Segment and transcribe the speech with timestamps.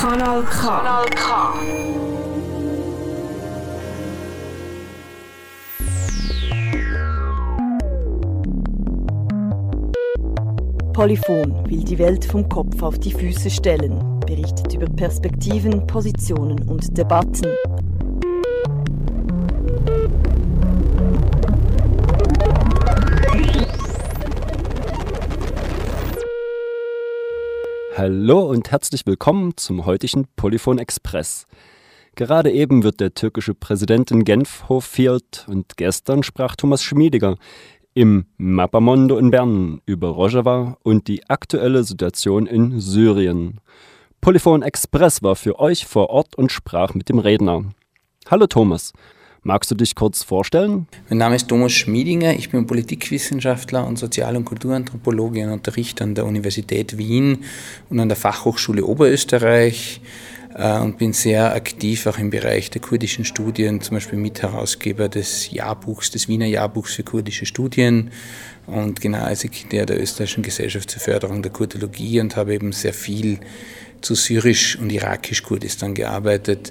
[0.00, 0.66] Kanal K.
[0.66, 1.88] Kanal K.
[10.98, 16.98] Polyphon will die Welt vom Kopf auf die Füße stellen, berichtet über Perspektiven, Positionen und
[16.98, 17.46] Debatten.
[27.98, 31.48] Hallo und herzlich willkommen zum heutigen Polyphon Express.
[32.14, 37.34] Gerade eben wird der türkische Präsident in Genf hofiert und gestern sprach Thomas Schmiediger
[37.94, 43.60] im Mappamondo in Bern über Rojava und die aktuelle Situation in Syrien.
[44.20, 47.64] Polyphon Express war für euch vor Ort und sprach mit dem Redner.
[48.30, 48.92] Hallo Thomas,
[49.48, 50.86] Magst du dich kurz vorstellen?
[51.08, 56.14] Mein Name ist Thomas Schmiedinger, ich bin Politikwissenschaftler und Sozial- und Kulturanthropologe und unterrichte an
[56.14, 57.44] der Universität Wien
[57.88, 60.02] und an der Fachhochschule Oberösterreich
[60.54, 65.50] äh, und bin sehr aktiv auch im Bereich der kurdischen Studien, zum Beispiel Mitherausgeber des
[65.50, 68.10] Jahrbuchs, des Wiener Jahrbuchs für kurdische Studien
[68.66, 73.40] und Generalsekretär der Österreichischen Gesellschaft zur Förderung der Kurdologie und habe eben sehr viel
[74.02, 76.70] zu syrisch und irakisch Kurdistan gearbeitet.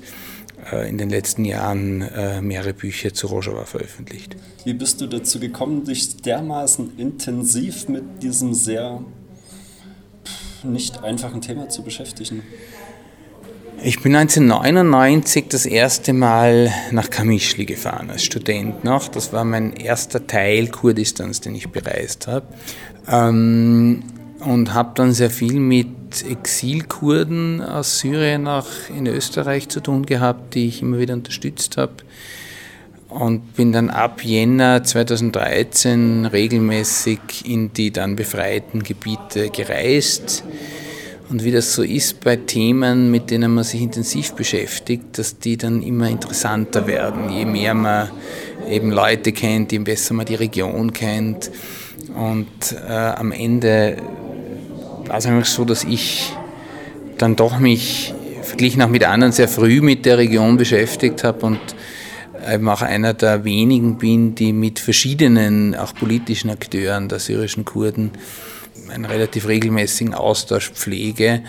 [0.71, 4.35] Äh, in den letzten Jahren äh, mehrere Bücher zu Rojava veröffentlicht.
[4.65, 9.01] Wie bist du dazu gekommen, dich dermaßen intensiv mit diesem sehr
[10.63, 12.43] nicht einfachen Thema zu beschäftigen?
[13.83, 19.07] Ich bin 1999 das erste Mal nach Kamischli gefahren, als Student noch.
[19.07, 22.47] Das war mein erster Teil Kurdistans, den ich bereist habe.
[23.07, 24.03] Ähm,
[24.39, 25.87] und habe dann sehr viel mit
[26.29, 31.93] Exilkurden aus Syrien auch in Österreich zu tun gehabt, die ich immer wieder unterstützt habe.
[33.09, 40.43] Und bin dann ab Jänner 2013 regelmäßig in die dann befreiten Gebiete gereist.
[41.29, 45.57] Und wie das so ist bei Themen, mit denen man sich intensiv beschäftigt, dass die
[45.57, 47.29] dann immer interessanter werden.
[47.29, 48.09] Je mehr man
[48.69, 51.49] eben Leute kennt, je besser man die Region kennt.
[52.15, 53.97] Und äh, am Ende
[55.09, 56.33] war es eigentlich so, dass ich
[57.17, 58.13] dann doch mich
[58.43, 61.59] verglichen auch mit anderen sehr früh mit der Region beschäftigt habe und
[62.49, 68.11] eben auch einer der wenigen bin, die mit verschiedenen, auch politischen Akteuren der syrischen Kurden
[68.89, 71.41] einen relativ regelmäßigen Austausch pflege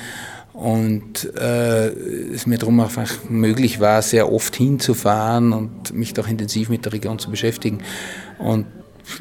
[0.59, 6.69] und äh, es mir darum einfach möglich war, sehr oft hinzufahren und mich doch intensiv
[6.69, 7.79] mit der Region zu beschäftigen.
[8.39, 8.67] Und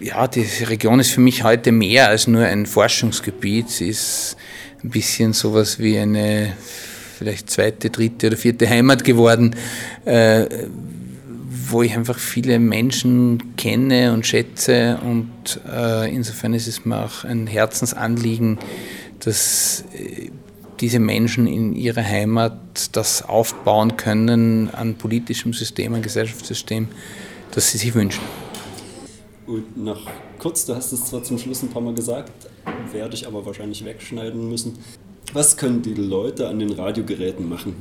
[0.02, 3.70] ja, die Region ist für mich heute mehr als nur ein Forschungsgebiet.
[3.70, 4.38] Sie ist
[4.84, 6.54] ein bisschen sowas wie eine
[7.18, 9.56] vielleicht zweite, dritte oder vierte Heimat geworden,
[10.06, 10.46] äh,
[11.70, 15.00] wo ich einfach viele Menschen kenne und schätze.
[15.04, 18.60] Und äh, insofern ist es mir auch ein Herzensanliegen,
[19.20, 20.30] dass äh,
[20.80, 26.88] diese Menschen in ihrer Heimat das aufbauen können an politischem System, an Gesellschaftssystem,
[27.52, 28.22] das sie sich wünschen.
[29.48, 30.02] Und noch
[30.40, 32.32] kurz, du hast es zwar zum Schluss ein paar Mal gesagt,
[32.92, 34.78] werde ich aber wahrscheinlich wegschneiden müssen.
[35.32, 37.76] Was können die Leute an den Radiogeräten machen?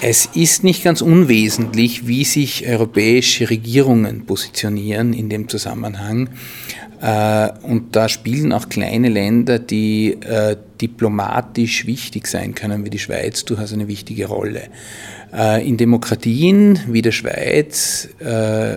[0.00, 6.30] Es ist nicht ganz unwesentlich, wie sich europäische Regierungen positionieren in dem Zusammenhang.
[7.00, 12.98] Äh, und da spielen auch kleine Länder, die äh, diplomatisch wichtig sein können, wie die
[12.98, 14.68] Schweiz, durchaus eine wichtige Rolle.
[15.32, 18.76] Äh, in Demokratien wie der Schweiz äh,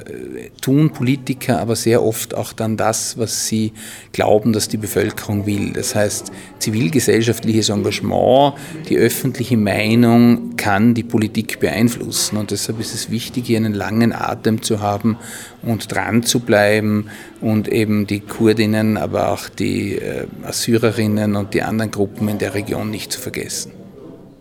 [0.59, 3.71] tun Politiker aber sehr oft auch dann das, was sie
[4.11, 5.71] glauben, dass die Bevölkerung will.
[5.71, 8.55] Das heißt, zivilgesellschaftliches Engagement,
[8.89, 12.35] die öffentliche Meinung kann die Politik beeinflussen.
[12.35, 15.17] Und deshalb ist es wichtig, hier einen langen Atem zu haben
[15.61, 17.07] und dran zu bleiben
[17.39, 22.53] und eben die Kurdinnen, aber auch die äh, Assyrerinnen und die anderen Gruppen in der
[22.53, 23.73] Region nicht zu vergessen.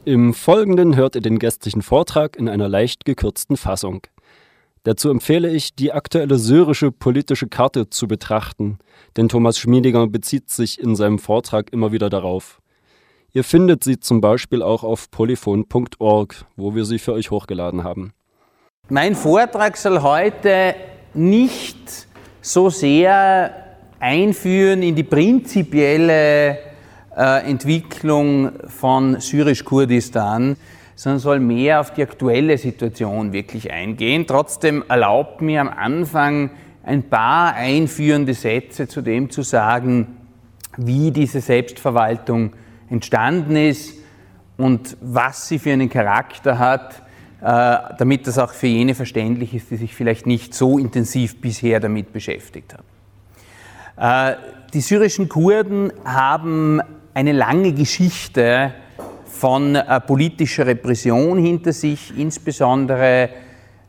[0.04, 4.06] Im Folgenden hört ihr den gestlichen Vortrag in einer leicht gekürzten Fassung.
[4.84, 8.78] Dazu empfehle ich, die aktuelle syrische politische Karte zu betrachten,
[9.16, 12.62] denn Thomas Schmiediger bezieht sich in seinem Vortrag immer wieder darauf.
[13.32, 18.12] Ihr findet sie zum Beispiel auch auf polyphon.org, wo wir sie für euch hochgeladen haben.
[18.88, 20.74] Mein Vortrag soll heute
[21.14, 22.08] nicht
[22.41, 23.54] so sehr
[24.00, 26.69] einführen in die prinzipielle äh,
[27.15, 30.57] Entwicklung von Syrisch-Kurdistan,
[30.95, 34.27] sondern soll mehr auf die aktuelle Situation wirklich eingehen.
[34.27, 36.51] Trotzdem erlaubt mir am Anfang
[36.84, 40.18] ein paar einführende Sätze zu dem zu sagen,
[40.77, 42.53] wie diese Selbstverwaltung
[42.91, 43.95] entstanden ist
[44.56, 47.03] und was sie für einen Charakter hat,
[47.41, 51.80] äh, damit das auch für jene verständlich ist, die sich vielleicht nicht so intensiv bisher
[51.80, 52.84] damit beschäftigt haben.
[53.97, 54.36] Äh,
[54.74, 56.80] die syrischen Kurden haben
[57.20, 58.72] eine lange Geschichte
[59.26, 63.28] von äh, politischer Repression hinter sich, insbesondere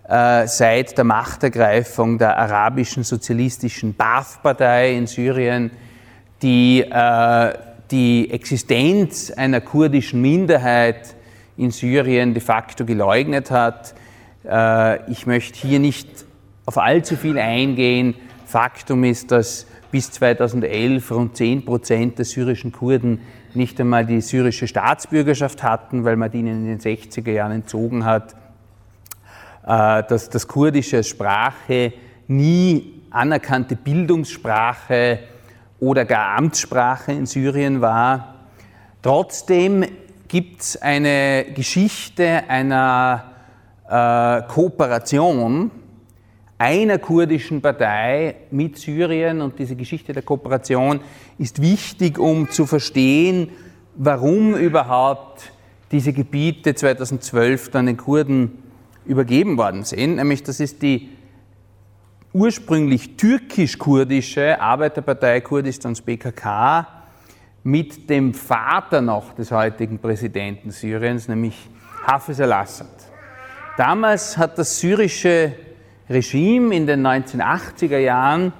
[0.05, 5.71] äh, seit der Machtergreifung der arabischen sozialistischen Baath-Partei in Syrien,
[6.41, 7.53] die äh,
[7.89, 11.15] die Existenz einer kurdischen Minderheit
[11.55, 13.95] in Syrien de facto geleugnet hat.
[14.43, 16.25] Äh, ich möchte hier nicht
[16.65, 18.13] auf allzu viel eingehen.
[18.45, 23.19] Faktum ist, dass bis 2011 rund 10 Prozent der syrischen Kurden
[23.53, 28.35] nicht einmal die syrische Staatsbürgerschaft hatten, weil man ihnen in den 60er Jahren entzogen hat.
[29.65, 31.93] Äh, dass das Kurdische Sprache
[32.27, 35.19] nie anerkannte Bildungssprache
[35.79, 38.35] oder gar Amtssprache in Syrien war.
[39.01, 39.85] Trotzdem
[40.27, 43.25] gibt es eine Geschichte einer
[43.89, 45.71] äh, Kooperation
[46.61, 50.99] einer kurdischen Partei mit Syrien und diese Geschichte der Kooperation
[51.39, 53.49] ist wichtig, um zu verstehen,
[53.95, 55.51] warum überhaupt
[55.91, 58.61] diese Gebiete 2012 dann den Kurden
[59.05, 60.17] übergeben worden sind.
[60.17, 61.09] Nämlich das ist die
[62.31, 66.87] ursprünglich türkisch-kurdische Arbeiterpartei Kurdistans BKK
[67.63, 71.55] mit dem Vater noch des heutigen Präsidenten Syriens, nämlich
[72.05, 72.87] Hafez al-Assad.
[73.77, 75.55] Damals hat das syrische
[76.11, 78.53] Regime in den 1980er Jahren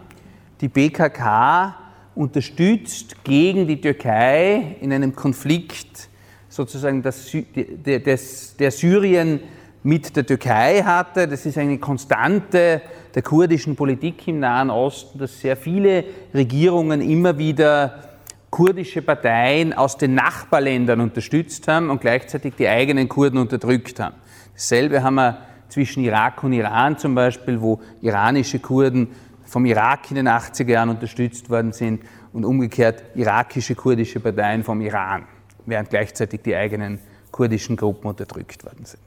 [0.61, 1.75] die BKK
[2.15, 6.09] unterstützt gegen die Türkei in einem Konflikt
[6.49, 9.39] sozusagen das, der, der Syrien
[9.83, 11.27] mit der Türkei hatte.
[11.27, 12.81] Das ist eine Konstante
[13.15, 18.11] der kurdischen Politik im Nahen Osten, dass sehr viele Regierungen immer wieder
[18.49, 24.15] kurdische Parteien aus den Nachbarländern unterstützt haben und gleichzeitig die eigenen Kurden unterdrückt haben.
[24.53, 25.37] Dasselbe haben wir
[25.71, 29.07] zwischen Irak und Iran zum Beispiel, wo iranische Kurden
[29.45, 32.03] vom Irak in den 80er Jahren unterstützt worden sind
[32.33, 35.23] und umgekehrt irakische kurdische Parteien vom Iran,
[35.65, 36.99] während gleichzeitig die eigenen
[37.31, 39.01] kurdischen Gruppen unterdrückt worden sind.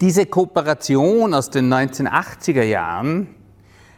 [0.00, 3.28] Diese Kooperation aus den 1980er Jahren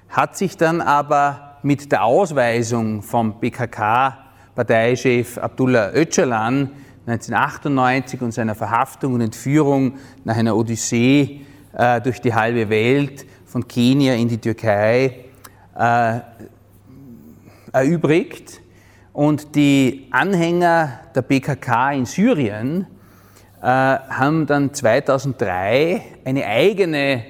[0.08, 6.70] hat sich dann aber mit der Ausweisung vom PKK-Parteichef Abdullah Öcalan
[7.08, 11.40] 1998 und seiner Verhaftung und Entführung nach einer Odyssee
[11.72, 15.24] äh, durch die halbe Welt von Kenia in die Türkei
[15.74, 16.20] äh,
[17.72, 18.60] erübrigt.
[19.14, 22.86] Und die Anhänger der PKK in Syrien
[23.60, 27.24] äh, haben dann 2003 eine eigene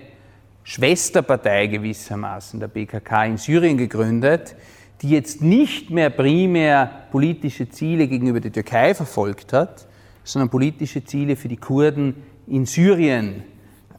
[0.65, 4.55] Schwesterpartei gewissermaßen der PKK in Syrien gegründet,
[5.03, 9.87] die jetzt nicht mehr primär politische Ziele gegenüber der Türkei verfolgt hat,
[10.25, 12.17] sondern politische Ziele für die Kurden
[12.47, 13.45] in Syrien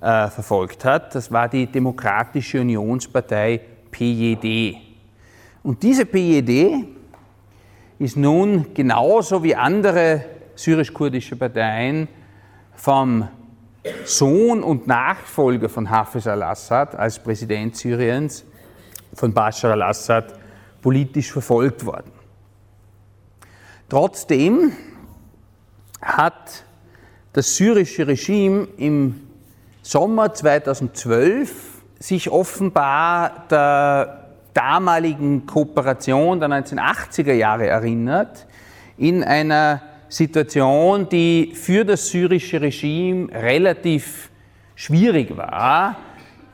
[0.02, 1.16] äh, verfolgt hat.
[1.16, 3.62] Das war die Demokratische Unionspartei
[3.92, 4.76] PJD.
[5.64, 6.86] Und diese PJD
[8.00, 10.24] ist nun genauso wie andere
[10.56, 12.08] syrisch-kurdische Parteien
[12.76, 13.28] vom
[14.06, 18.46] Sohn und Nachfolger von Hafez al-Assad als Präsident Syriens,
[19.14, 20.39] von Bashar al-Assad,
[20.82, 22.12] politisch verfolgt worden.
[23.90, 24.72] Trotzdem
[26.02, 26.64] hat
[27.34, 29.28] das syrische Regime im
[29.82, 38.48] Sommer 2012 sich offenbar der damaligen Kooperation der 1980er Jahre erinnert,
[38.98, 44.30] in einer Situation, die für das syrische Regime relativ
[44.76, 45.98] schwierig war,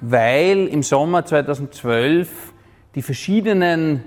[0.01, 2.53] weil im Sommer 2012
[2.95, 4.03] die verschiedenen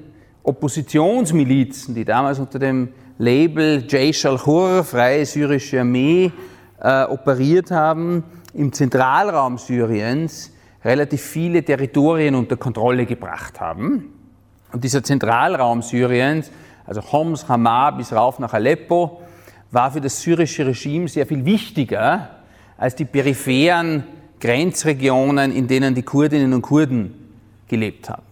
[0.48, 2.88] Oppositionsmilizen, die damals unter dem
[3.18, 6.32] Label Jaish al-Hur, Freie Syrische Armee,
[6.80, 8.24] äh, operiert haben,
[8.54, 10.52] im Zentralraum Syriens
[10.84, 14.12] relativ viele Territorien unter Kontrolle gebracht haben.
[14.72, 16.50] Und dieser Zentralraum Syriens,
[16.86, 19.22] also Homs, Hama bis rauf nach Aleppo,
[19.70, 22.30] war für das syrische Regime sehr viel wichtiger
[22.78, 24.04] als die peripheren
[24.40, 27.12] Grenzregionen, in denen die Kurdinnen und Kurden
[27.66, 28.27] gelebt haben.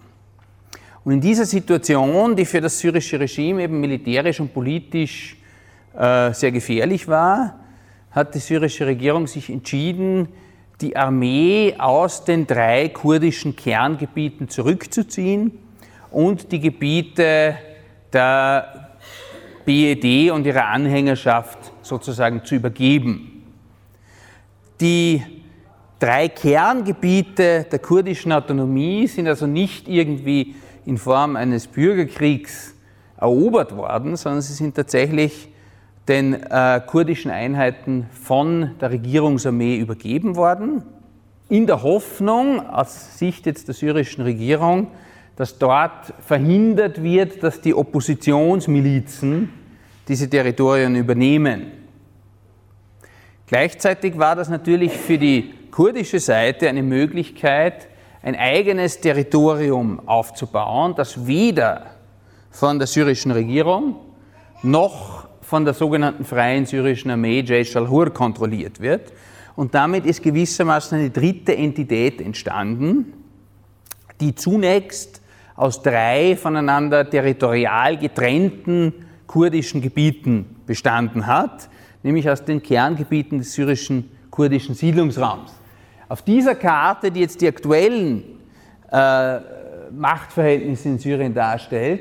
[1.06, 5.36] Und in dieser Situation, die für das syrische Regime eben militärisch und politisch
[5.96, 7.60] äh, sehr gefährlich war,
[8.10, 10.26] hat die syrische Regierung sich entschieden,
[10.80, 15.52] die Armee aus den drei kurdischen Kerngebieten zurückzuziehen
[16.10, 17.54] und die Gebiete
[18.12, 18.90] der
[19.64, 23.44] BED und ihrer Anhängerschaft sozusagen zu übergeben.
[24.80, 25.22] Die
[26.00, 30.56] drei Kerngebiete der kurdischen Autonomie sind also nicht irgendwie
[30.86, 32.74] in Form eines Bürgerkriegs
[33.18, 35.48] erobert worden, sondern sie sind tatsächlich
[36.08, 40.82] den äh, kurdischen Einheiten von der Regierungsarmee übergeben worden,
[41.48, 44.88] in der Hoffnung, aus Sicht jetzt der syrischen Regierung,
[45.36, 49.50] dass dort verhindert wird, dass die Oppositionsmilizen
[50.08, 51.72] diese Territorien übernehmen.
[53.46, 57.88] Gleichzeitig war das natürlich für die kurdische Seite eine Möglichkeit,
[58.22, 61.86] ein eigenes Territorium aufzubauen, das weder
[62.50, 63.96] von der syrischen Regierung
[64.62, 69.12] noch von der sogenannten Freien Syrischen Armee Jaish al-Hur kontrolliert wird.
[69.54, 73.12] Und damit ist gewissermaßen eine dritte Entität entstanden,
[74.20, 75.22] die zunächst
[75.54, 78.92] aus drei voneinander territorial getrennten
[79.26, 81.68] kurdischen Gebieten bestanden hat,
[82.02, 85.52] nämlich aus den Kerngebieten des syrischen kurdischen Siedlungsraums.
[86.08, 88.22] Auf dieser Karte, die jetzt die aktuellen
[88.92, 89.38] äh,
[89.90, 92.00] Machtverhältnisse in Syrien darstellt,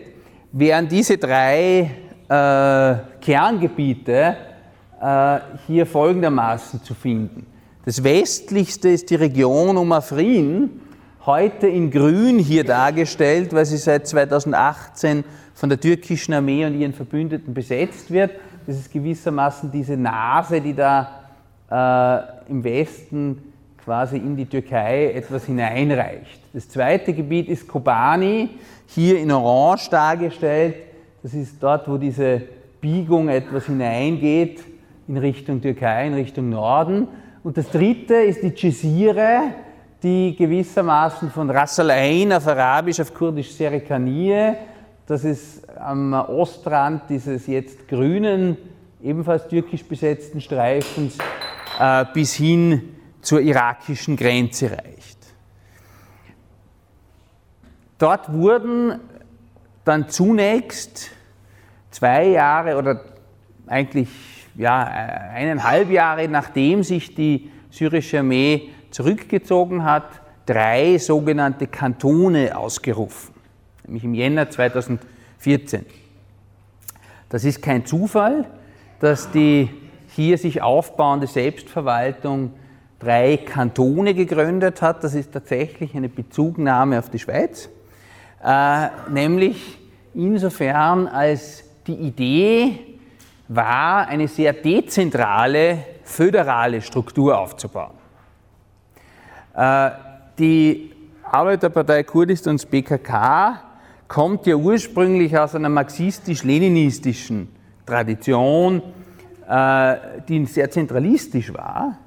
[0.51, 1.89] wären diese drei
[2.29, 4.37] äh, Kerngebiete
[5.01, 7.47] äh, hier folgendermaßen zu finden.
[7.83, 10.81] Das westlichste ist die Region um Afrin,
[11.25, 15.23] heute in grün hier dargestellt, weil sie seit 2018
[15.55, 18.31] von der türkischen Armee und ihren Verbündeten besetzt wird.
[18.67, 21.21] Das ist gewissermaßen diese Nase, die da
[21.71, 23.54] äh, im Westen
[23.85, 26.41] quasi in die Türkei etwas hineinreicht.
[26.53, 28.49] Das zweite Gebiet ist Kobani,
[28.87, 30.75] hier in Orange dargestellt.
[31.21, 32.41] Das ist dort, wo diese
[32.81, 34.63] Biegung etwas hineingeht
[35.07, 37.07] in Richtung Türkei, in Richtung Norden.
[37.43, 39.51] Und das dritte ist die Cesire,
[40.01, 44.55] die gewissermaßen von Ras Al Ain auf Arabisch, auf Kurdisch Serikanie,
[45.07, 48.57] das ist am Ostrand dieses jetzt grünen,
[49.03, 51.19] ebenfalls türkisch besetzten Streifens,
[51.79, 52.94] äh, bis hin
[53.25, 55.17] zur irakischen Grenze reicht.
[57.97, 58.99] Dort wurden
[59.83, 61.11] dann zunächst
[61.91, 63.01] zwei Jahre oder
[63.67, 64.09] eigentlich
[64.55, 73.33] ja, eineinhalb Jahre nachdem sich die syrische Armee zurückgezogen hat, drei sogenannte Kantone ausgerufen,
[73.85, 75.85] nämlich im Jänner 2014.
[77.29, 78.45] Das ist kein Zufall,
[78.99, 79.69] dass die
[80.09, 82.53] hier sich aufbauende Selbstverwaltung
[82.99, 85.03] drei Kantone gegründet hat.
[85.03, 87.69] Das ist tatsächlich eine Bezugnahme auf die Schweiz,
[88.43, 89.77] äh, nämlich
[90.13, 92.79] insofern als die Idee
[93.47, 97.93] war, eine sehr dezentrale, föderale Struktur aufzubauen.
[99.55, 99.91] Äh,
[100.37, 100.91] die
[101.23, 103.61] Arbeiterpartei Kurdistans BKK
[104.07, 107.49] kommt ja ursprünglich aus einer marxistisch-leninistischen
[107.85, 108.81] Tradition,
[109.47, 109.95] äh,
[110.27, 111.97] die sehr zentralistisch war.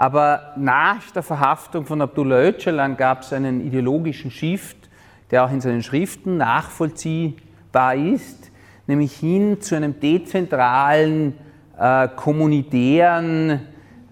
[0.00, 4.88] Aber nach der Verhaftung von Abdullah Öcalan gab es einen ideologischen Shift,
[5.30, 8.50] der auch in seinen Schriften nachvollziehbar ist,
[8.86, 11.34] nämlich hin zu einem dezentralen,
[11.78, 13.60] äh, kommunitären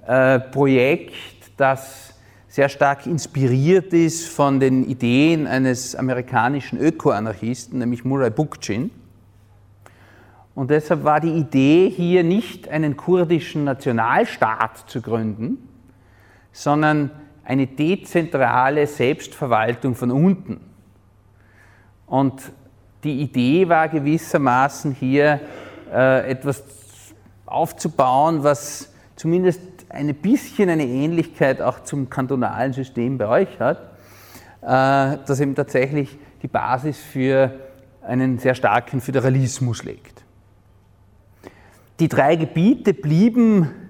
[0.07, 1.15] äh, Projekt,
[1.57, 2.15] das
[2.49, 8.91] sehr stark inspiriert ist von den Ideen eines amerikanischen Ökoanarchisten, nämlich Murray Bookchin.
[10.55, 15.65] Und deshalb war die Idee hier nicht einen kurdischen Nationalstaat zu gründen,
[16.59, 17.13] sondern
[17.45, 20.61] eine dezentrale Selbstverwaltung von unten.
[22.07, 22.43] Und
[23.05, 25.41] die Idee war gewissermaßen hier
[25.93, 26.65] äh, etwas
[27.47, 33.79] aufzubauen, was zumindest ein bisschen eine Ähnlichkeit auch zum kantonalen System bei euch hat,
[34.63, 37.53] äh, das eben tatsächlich die Basis für
[38.03, 40.25] einen sehr starken Föderalismus legt.
[42.01, 43.88] Die drei Gebiete blieben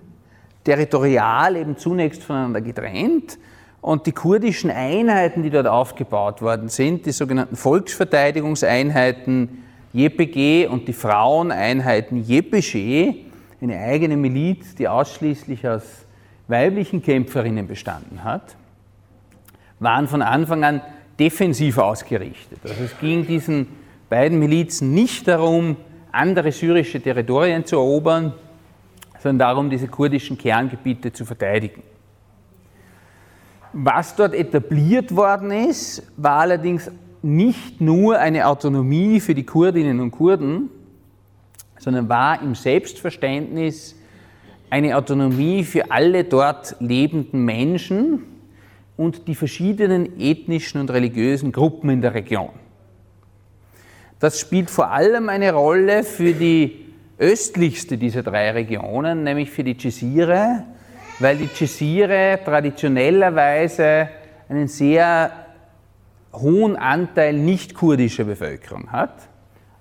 [0.68, 3.38] territorial eben zunächst voneinander getrennt.
[3.80, 10.92] Und die kurdischen Einheiten, die dort aufgebaut worden sind, die sogenannten Volksverteidigungseinheiten JPG und die
[10.92, 13.14] Fraueneinheiten JPG,
[13.62, 16.04] eine eigene Miliz, die ausschließlich aus
[16.48, 18.54] weiblichen Kämpferinnen bestanden hat,
[19.80, 20.82] waren von Anfang an
[21.18, 22.58] defensiv ausgerichtet.
[22.62, 23.68] Also es ging diesen
[24.10, 25.76] beiden Milizen nicht darum,
[26.12, 28.34] andere syrische Territorien zu erobern,
[29.18, 31.82] sondern darum, diese kurdischen Kerngebiete zu verteidigen.
[33.72, 36.90] Was dort etabliert worden ist, war allerdings
[37.22, 40.70] nicht nur eine Autonomie für die Kurdinnen und Kurden,
[41.78, 43.94] sondern war im Selbstverständnis
[44.70, 48.24] eine Autonomie für alle dort lebenden Menschen
[48.96, 52.50] und die verschiedenen ethnischen und religiösen Gruppen in der Region.
[54.18, 56.87] Das spielt vor allem eine Rolle für die
[57.18, 60.64] östlichste dieser drei Regionen, nämlich für die Cesire,
[61.18, 64.08] weil die Cesire traditionellerweise
[64.48, 65.32] einen sehr
[66.32, 69.28] hohen Anteil nicht kurdischer Bevölkerung hat.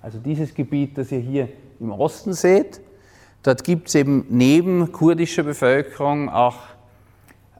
[0.01, 2.81] Also dieses Gebiet, das ihr hier im Osten seht,
[3.43, 6.57] dort gibt es eben neben kurdischer Bevölkerung auch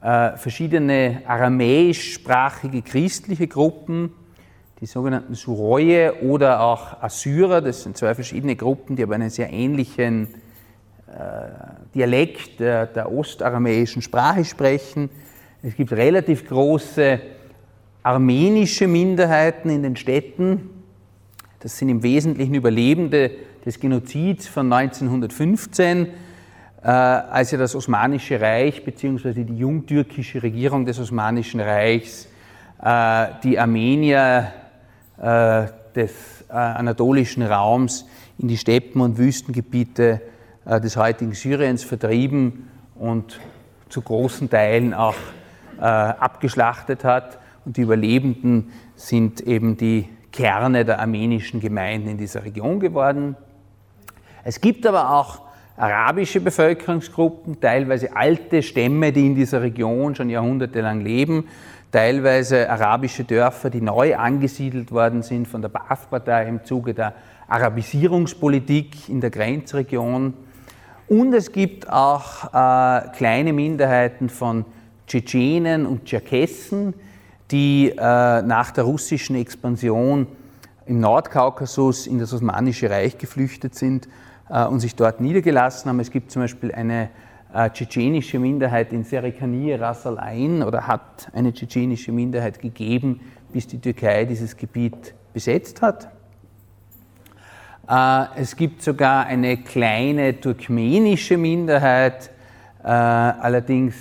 [0.02, 4.12] äh, verschiedene aramäischsprachige christliche Gruppen,
[4.80, 7.60] die sogenannten Suroye oder auch Assyrer.
[7.60, 10.28] Das sind zwei verschiedene Gruppen, die aber einen sehr ähnlichen
[11.08, 11.48] äh,
[11.94, 15.10] Dialekt der, der ostaramäischen Sprache sprechen.
[15.62, 17.18] Es gibt relativ große
[18.04, 20.70] armenische Minderheiten in den Städten.
[21.58, 23.32] Das sind im Wesentlichen Überlebende
[23.66, 29.42] des Genozids von 1915, äh, als ja das Osmanische Reich bzw.
[29.42, 32.28] die jungtürkische Regierung des Osmanischen Reichs
[32.80, 34.52] äh, die Armenier
[35.18, 38.06] des äh, anatolischen Raums
[38.38, 40.20] in die Steppen und Wüstengebiete
[40.64, 43.40] äh, des heutigen Syriens vertrieben und
[43.88, 45.16] zu großen Teilen auch
[45.78, 47.38] äh, abgeschlachtet hat.
[47.64, 53.36] Und die Überlebenden sind eben die Kerne der armenischen Gemeinden in dieser Region geworden.
[54.44, 55.42] Es gibt aber auch
[55.76, 61.48] arabische Bevölkerungsgruppen, teilweise alte Stämme, die in dieser Region schon jahrhundertelang leben,
[61.90, 67.14] teilweise arabische Dörfer, die neu angesiedelt worden sind von der Baath-Partei im Zuge der
[67.48, 70.34] Arabisierungspolitik in der Grenzregion.
[71.08, 74.66] Und es gibt auch äh, kleine Minderheiten von
[75.06, 76.92] Tschetschenen und Tscherkessen,
[77.50, 80.26] die äh, nach der russischen Expansion
[80.84, 84.08] im Nordkaukasus in das Osmanische Reich geflüchtet sind
[84.50, 86.00] äh, und sich dort niedergelassen haben.
[86.00, 87.08] Es gibt zum Beispiel eine
[87.58, 93.20] äh, tschetschenische Minderheit in Serikanie, Ras Al Ain, oder hat eine tschetschenische Minderheit gegeben,
[93.52, 96.08] bis die Türkei dieses Gebiet besetzt hat.
[97.88, 102.30] Äh, es gibt sogar eine kleine turkmenische Minderheit,
[102.84, 103.96] äh, allerdings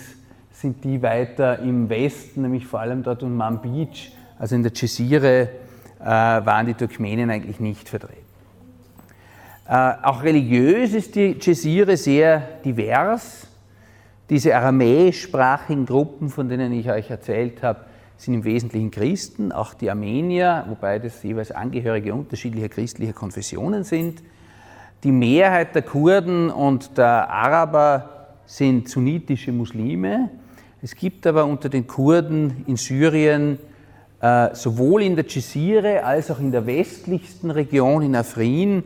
[0.51, 5.49] sind die weiter im Westen, nämlich vor allem dort um Manbij, also in der Cesire,
[5.99, 8.26] äh, waren die Turkmenen eigentlich nicht vertreten.
[9.67, 13.47] Auch religiös ist die Cesire sehr divers.
[14.29, 17.81] Diese aramäischsprachigen Gruppen, von denen ich euch erzählt habe,
[18.15, 24.23] sind im Wesentlichen Christen, auch die Armenier, wobei das jeweils Angehörige unterschiedlicher christlicher Konfessionen sind.
[25.03, 30.29] Die Mehrheit der Kurden und der Araber sind sunnitische Muslime.
[30.81, 33.59] Es gibt aber unter den Kurden in Syrien
[34.21, 38.83] äh, sowohl in der Jezire als auch in der westlichsten Region in Afrin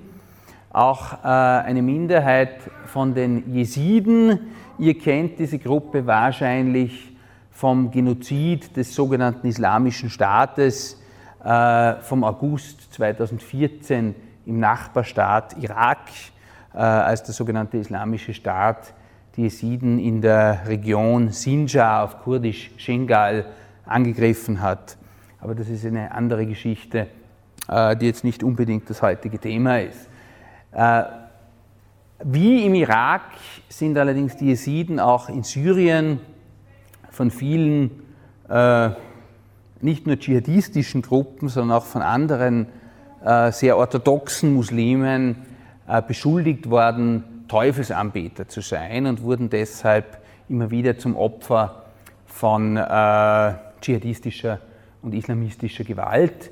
[0.73, 4.51] auch äh, eine Minderheit von den Jesiden.
[4.79, 7.15] Ihr kennt diese Gruppe wahrscheinlich
[7.51, 11.01] vom Genozid des sogenannten Islamischen Staates
[11.43, 15.99] äh, vom August 2014 im Nachbarstaat Irak,
[16.73, 18.93] äh, als der sogenannte Islamische Staat
[19.35, 23.45] die Jesiden in der Region Sinjar auf Kurdisch Shengal
[23.85, 24.97] angegriffen hat.
[25.39, 27.07] Aber das ist eine andere Geschichte,
[27.69, 30.10] die jetzt nicht unbedingt das heutige Thema ist.
[30.71, 31.03] Äh,
[32.23, 33.23] wie im Irak
[33.69, 36.19] sind allerdings die Jesiden auch in Syrien
[37.09, 37.91] von vielen
[38.49, 38.89] äh,
[39.81, 42.67] nicht nur dschihadistischen Gruppen, sondern auch von anderen
[43.25, 45.47] äh, sehr orthodoxen Muslimen
[46.07, 51.83] beschuldigt worden, Teufelsanbeter zu sein und wurden deshalb immer wieder zum Opfer
[52.25, 54.59] von äh, dschihadistischer
[55.01, 56.51] und islamistischer Gewalt.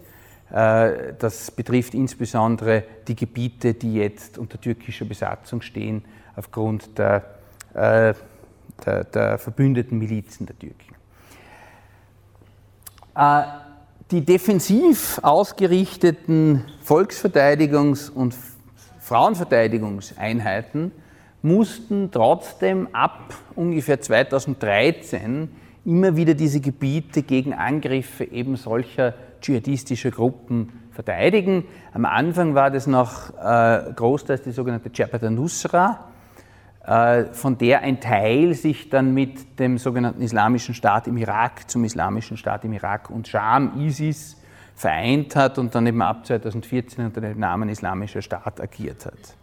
[0.52, 6.04] Äh, das betrifft insbesondere die Gebiete, die jetzt unter türkischer Besatzung stehen,
[6.36, 7.24] aufgrund der
[7.74, 8.14] äh,
[8.86, 10.96] der, der verbündeten Milizen der Türken.
[13.16, 13.44] Äh,
[14.12, 18.36] die defensiv ausgerichteten Volksverteidigungs- und
[19.00, 20.92] Frauenverteidigungseinheiten
[21.42, 25.50] mussten trotzdem ab ungefähr 2013
[25.86, 31.66] immer wieder diese Gebiete gegen Angriffe eben solcher dschihadistischer Gruppen verteidigen.
[31.94, 36.08] Am Anfang war das noch äh, großteils die sogenannte Jabhat al-Nusra,
[36.86, 41.84] äh, von der ein Teil sich dann mit dem sogenannten Islamischen Staat im Irak zum
[41.84, 44.38] Islamischen Staat im Irak und Scham, ISIS,
[44.80, 49.36] vereint hat und dann eben ab 2014 unter dem Namen Islamischer Staat agiert hat.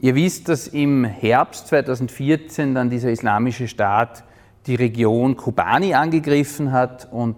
[0.00, 4.24] Ihr wisst, dass im Herbst 2014 dann dieser Islamische Staat
[4.66, 7.36] die Region Kobani angegriffen hat und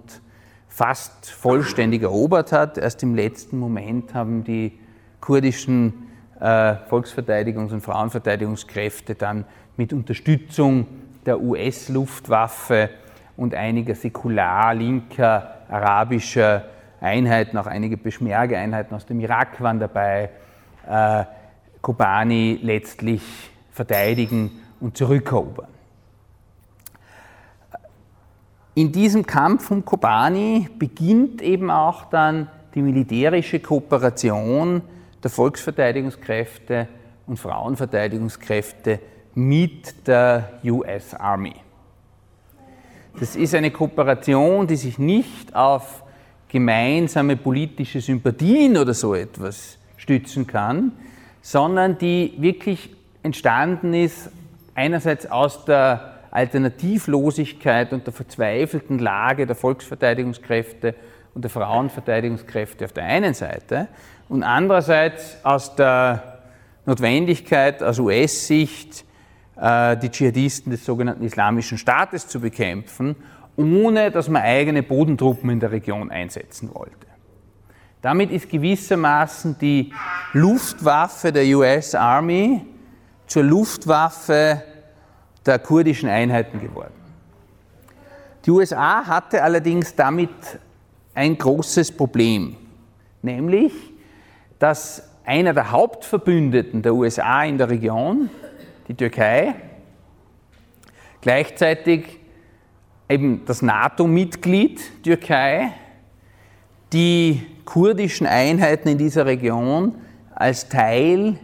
[0.81, 2.79] fast vollständig erobert hat.
[2.79, 4.79] Erst im letzten Moment haben die
[5.21, 6.09] kurdischen
[6.41, 9.45] äh, Volksverteidigungs- und Frauenverteidigungskräfte dann
[9.77, 10.87] mit Unterstützung
[11.27, 12.89] der US-Luftwaffe
[13.37, 16.65] und einiger säkular linker arabischer
[17.03, 20.31] Einheiten, auch einige Peschmerga-Einheiten aus dem Irak waren dabei,
[20.89, 21.25] äh,
[21.83, 23.21] Kobani letztlich
[23.71, 25.80] verteidigen und zurückerobern.
[28.81, 34.81] In diesem Kampf um Kobani beginnt eben auch dann die militärische Kooperation
[35.23, 36.89] der Volksverteidigungskräfte
[37.27, 38.99] und Frauenverteidigungskräfte
[39.35, 41.53] mit der US Army.
[43.19, 46.03] Das ist eine Kooperation, die sich nicht auf
[46.49, 50.93] gemeinsame politische Sympathien oder so etwas stützen kann,
[51.43, 54.31] sondern die wirklich entstanden ist
[54.75, 60.95] einerseits aus der Alternativlosigkeit und der verzweifelten Lage der Volksverteidigungskräfte
[61.35, 63.89] und der Frauenverteidigungskräfte auf der einen Seite
[64.29, 66.41] und andererseits aus der
[66.87, 69.05] Notwendigkeit aus US-Sicht
[69.61, 73.17] äh, die Dschihadisten des sogenannten Islamischen Staates zu bekämpfen,
[73.57, 77.07] ohne dass man eigene Bodentruppen in der Region einsetzen wollte.
[78.03, 79.93] Damit ist gewissermaßen die
[80.33, 82.65] Luftwaffe der US Army
[83.27, 84.63] zur Luftwaffe
[85.47, 86.95] der kurdischen Einheiten geworden.
[88.45, 90.31] Die USA hatte allerdings damit
[91.15, 92.57] ein großes Problem,
[93.23, 93.73] nämlich
[94.59, 98.31] dass einer der Hauptverbündeten der USA in der Region,
[98.89, 99.55] die Türkei,
[101.21, 102.19] gleichzeitig
[103.09, 105.73] eben das NATO-Mitglied Türkei,
[106.93, 109.97] die kurdischen Einheiten in dieser Region
[110.35, 111.39] als Teil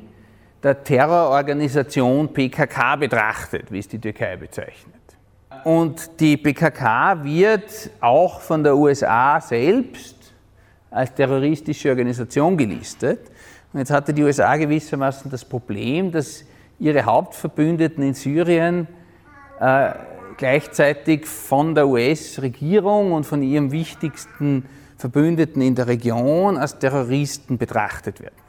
[0.66, 4.96] der Terrororganisation PKK betrachtet, wie es die Türkei bezeichnet.
[5.62, 10.16] Und die PKK wird auch von der USA selbst
[10.90, 13.30] als terroristische Organisation gelistet.
[13.72, 16.44] Und jetzt hatte die USA gewissermaßen das Problem, dass
[16.80, 18.88] ihre Hauptverbündeten in Syrien
[19.60, 19.90] äh,
[20.36, 24.64] gleichzeitig von der US-Regierung und von ihrem wichtigsten
[24.96, 28.45] Verbündeten in der Region als Terroristen betrachtet werden.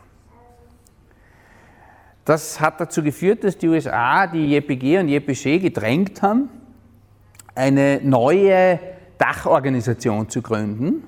[2.27, 6.49] Das hat dazu geführt, dass die USA die JPG und JPG gedrängt haben,
[7.55, 8.81] eine neue
[9.17, 11.03] Dachorganisation zu gründen,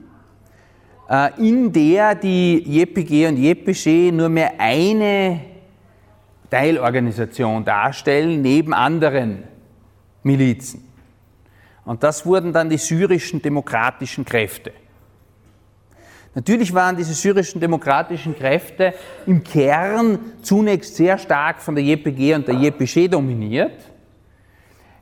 [1.09, 5.41] äh, in der die JPG und JPG nur mehr eine
[6.49, 9.43] Teilorganisation darstellen, neben anderen
[10.23, 10.87] Milizen.
[11.83, 14.71] Und das wurden dann die syrischen demokratischen Kräfte.
[16.35, 18.93] Natürlich waren diese syrischen demokratischen Kräfte
[19.25, 23.73] im Kern zunächst sehr stark von der JPG und der JPG dominiert.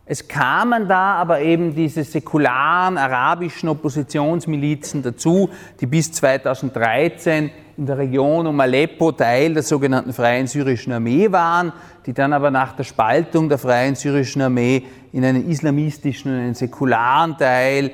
[0.09, 5.49] Es kamen da aber eben diese säkularen arabischen Oppositionsmilizen dazu,
[5.81, 11.73] die bis 2013 in der Region um Aleppo Teil der sogenannten Freien Syrischen Armee waren,
[12.05, 16.55] die dann aber nach der Spaltung der Freien Syrischen Armee in einen islamistischen und einen
[16.55, 17.91] säkularen Teil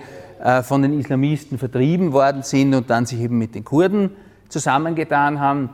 [0.63, 4.09] von den Islamisten vertrieben worden sind und dann sich eben mit den Kurden
[4.49, 5.69] zusammengetan haben.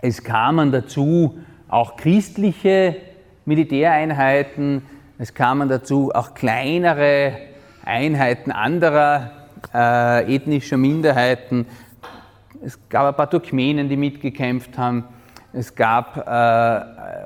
[0.00, 2.96] Es kamen dazu auch christliche
[3.44, 4.82] Militäreinheiten,
[5.18, 7.32] es kamen dazu auch kleinere
[7.84, 9.32] Einheiten anderer
[9.74, 11.66] äh, ethnischer Minderheiten.
[12.62, 15.04] Es gab ein paar Turkmenen, die mitgekämpft haben.
[15.52, 16.20] Es gab äh,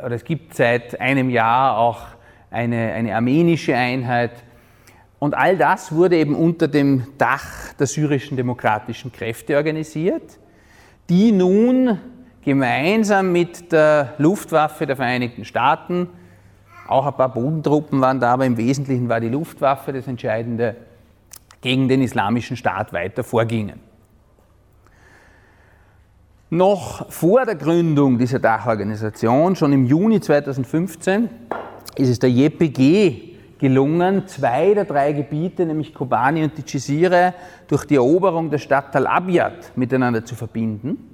[0.04, 2.00] oder es gibt seit einem Jahr auch
[2.50, 4.32] eine, eine armenische Einheit.
[5.24, 10.38] Und all das wurde eben unter dem Dach der syrischen demokratischen Kräfte organisiert,
[11.08, 11.98] die nun
[12.44, 16.10] gemeinsam mit der Luftwaffe der Vereinigten Staaten,
[16.88, 20.76] auch ein paar Bodentruppen waren da, aber im Wesentlichen war die Luftwaffe das Entscheidende,
[21.62, 23.80] gegen den islamischen Staat weiter vorgingen.
[26.50, 31.30] Noch vor der Gründung dieser Dachorganisation, schon im Juni 2015,
[31.96, 37.34] ist es der JPG gelungen, zwei der drei Gebiete, nämlich Kobani und die Cizire,
[37.68, 41.10] durch die Eroberung der Stadt Tal-Abyad miteinander zu verbinden.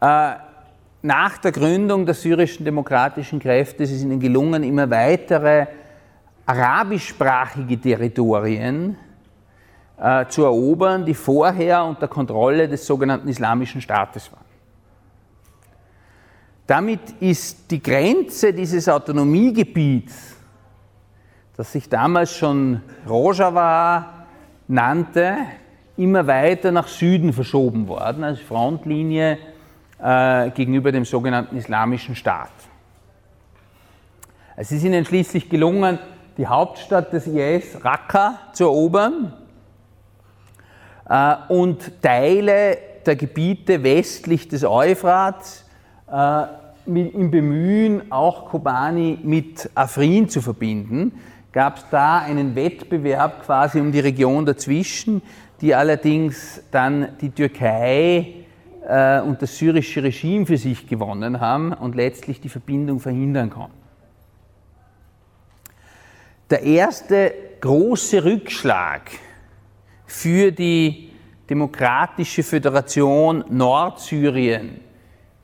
[0.00, 0.32] Äh,
[1.02, 5.66] nach der Gründung der syrischen demokratischen Kräfte ist es ihnen gelungen, immer weitere
[6.46, 8.96] arabischsprachige Territorien
[9.98, 14.42] äh, zu erobern, die vorher unter Kontrolle des sogenannten Islamischen Staates waren.
[16.66, 20.31] Damit ist die Grenze dieses Autonomiegebiets
[21.56, 24.26] das sich damals schon Rojava
[24.68, 25.36] nannte,
[25.96, 29.38] immer weiter nach Süden verschoben worden, als Frontlinie
[30.02, 32.50] äh, gegenüber dem sogenannten Islamischen Staat.
[34.56, 35.98] Es ist ihnen schließlich gelungen,
[36.38, 39.34] die Hauptstadt des IS, Raqqa, zu erobern
[41.08, 45.66] äh, und Teile der Gebiete westlich des Euphrats
[46.10, 46.44] äh,
[46.86, 51.12] im Bemühen, auch Kobani mit Afrin zu verbinden,
[51.52, 55.22] gab es da einen Wettbewerb quasi um die Region dazwischen,
[55.60, 58.34] die allerdings dann die Türkei
[58.88, 63.76] äh, und das syrische Regime für sich gewonnen haben und letztlich die Verbindung verhindern konnten.
[66.50, 69.10] Der erste große Rückschlag
[70.06, 71.10] für die
[71.48, 74.80] Demokratische Föderation Nordsyrien,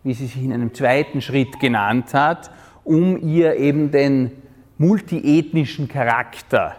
[0.04, 2.50] wie sie sich in einem zweiten Schritt genannt hat,
[2.84, 4.32] um ihr eben den
[4.78, 6.76] multiethnischen Charakter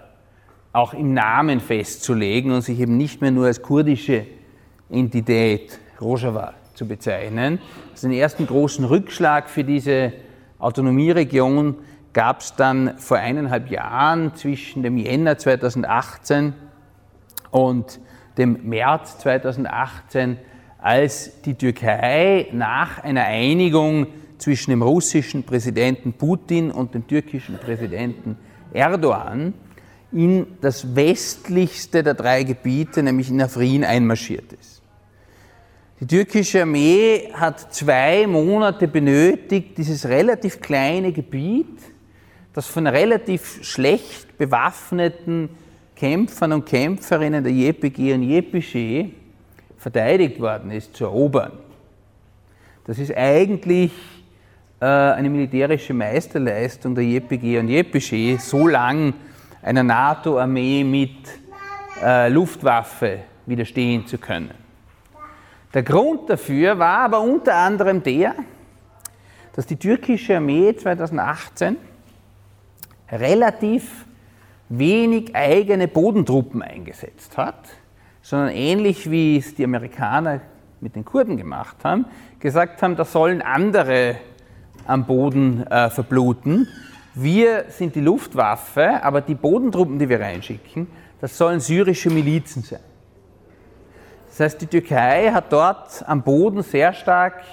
[0.71, 4.25] auch im Namen festzulegen und sich eben nicht mehr nur als kurdische
[4.89, 7.59] Entität Rojava zu bezeichnen.
[7.91, 10.13] Also den ersten großen Rückschlag für diese
[10.59, 11.75] Autonomieregion
[12.13, 16.53] gab es dann vor eineinhalb Jahren zwischen dem Jänner 2018
[17.51, 17.99] und
[18.37, 20.37] dem März 2018,
[20.81, 24.07] als die Türkei nach einer Einigung
[24.39, 28.37] zwischen dem russischen Präsidenten Putin und dem türkischen Präsidenten
[28.73, 29.53] Erdogan
[30.11, 34.81] in das westlichste der drei Gebiete, nämlich in Afrin, einmarschiert ist.
[35.99, 41.77] Die türkische Armee hat zwei Monate benötigt, dieses relativ kleine Gebiet,
[42.53, 45.49] das von relativ schlecht bewaffneten
[45.95, 49.09] Kämpfern und Kämpferinnen der JPG und JPG
[49.77, 51.51] verteidigt worden ist, zu erobern.
[52.85, 53.91] Das ist eigentlich
[54.85, 59.13] eine militärische Meisterleistung der JPG und JPG, so lang
[59.61, 61.17] einer NATO-Armee mit
[62.01, 64.51] äh, Luftwaffe widerstehen zu können.
[65.73, 68.35] Der Grund dafür war aber unter anderem der,
[69.53, 71.75] dass die türkische Armee 2018
[73.11, 74.05] relativ
[74.69, 77.67] wenig eigene Bodentruppen eingesetzt hat,
[78.21, 80.41] sondern ähnlich wie es die Amerikaner
[80.79, 82.05] mit den Kurden gemacht haben,
[82.39, 84.15] gesagt haben, da sollen andere
[84.89, 86.67] am Boden äh, verbluten.
[87.13, 90.87] Wir sind die Luftwaffe, aber die Bodentruppen, die wir reinschicken,
[91.21, 92.79] das sollen syrische Milizen sein.
[94.29, 97.43] Das heißt, die Türkei hat dort am Boden sehr stark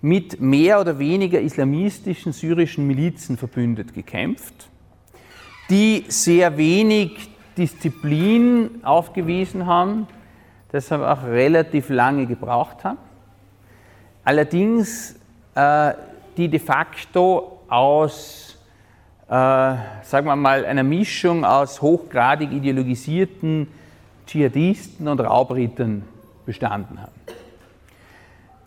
[0.00, 4.68] mit mehr oder weniger islamistischen syrischen Milizen verbündet gekämpft,
[5.70, 10.06] die sehr wenig Disziplin aufgewiesen haben,
[10.72, 12.98] deshalb auch relativ lange gebraucht haben.
[14.22, 15.16] Allerdings
[15.54, 15.94] äh,
[16.38, 18.56] die de facto aus,
[19.26, 23.66] äh, sagen wir mal, einer Mischung aus hochgradig ideologisierten
[24.26, 26.04] Dschihadisten und Raubrittern
[26.46, 27.12] bestanden haben.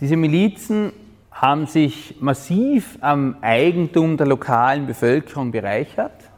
[0.01, 0.91] Diese Milizen
[1.31, 6.29] haben sich massiv am Eigentum der lokalen Bevölkerung bereichert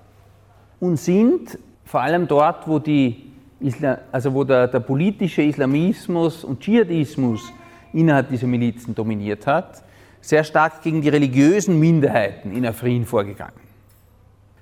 [0.80, 6.60] und sind vor allem dort, wo, die Isla also wo der, der politische Islamismus und
[6.60, 7.52] Dschihadismus
[7.92, 9.84] innerhalb dieser Milizen dominiert hat,
[10.24, 13.62] sehr stark gegen die religiösen Minderheiten in Afrin vorgegangen.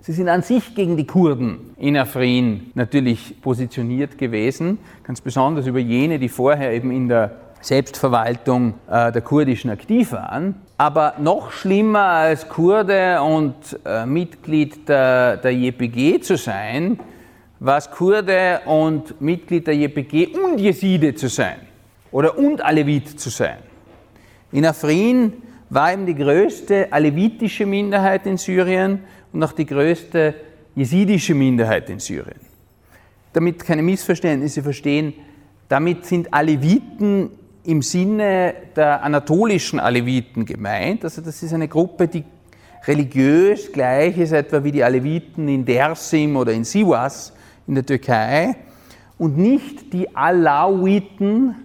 [0.01, 5.77] Sie sind an sich gegen die Kurden in Afrin natürlich positioniert gewesen, ganz besonders über
[5.77, 10.55] jene, die vorher eben in der Selbstverwaltung äh, der Kurdischen aktiv waren.
[10.79, 13.53] Aber noch schlimmer als Kurde und
[13.85, 16.99] äh, Mitglied der, der JPG zu sein,
[17.59, 21.57] war es Kurde und Mitglied der JPG und Jeside zu sein
[22.11, 23.59] oder und Alevit zu sein.
[24.51, 25.33] In Afrin
[25.71, 28.99] war eben die größte alevitische Minderheit in Syrien
[29.31, 30.35] und auch die größte
[30.75, 32.41] jesidische Minderheit in Syrien.
[33.31, 35.13] Damit keine Missverständnisse verstehen,
[35.69, 37.29] damit sind Aleviten
[37.63, 41.05] im Sinne der anatolischen Aleviten gemeint.
[41.05, 42.25] Also das ist eine Gruppe, die
[42.85, 47.31] religiös gleich ist, etwa wie die Aleviten in Dersim oder in Siwas
[47.65, 48.57] in der Türkei
[49.17, 51.55] und nicht die Alawiten,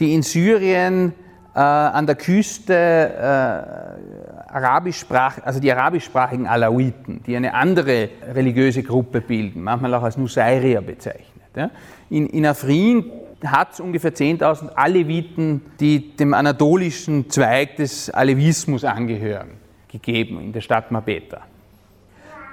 [0.00, 1.12] die in Syrien
[1.58, 9.62] an der Küste äh, arabischsprach, also die arabischsprachigen Alawiten, die eine andere religiöse Gruppe bilden,
[9.62, 11.26] manchmal auch als Nusayrier bezeichnet.
[11.56, 11.70] Ja.
[12.08, 13.04] In, in Afrin
[13.44, 19.48] hat es ungefähr 10.000 Aleviten, die dem anatolischen Zweig des Alevismus angehören,
[19.88, 21.40] gegeben in der Stadt Mabeta.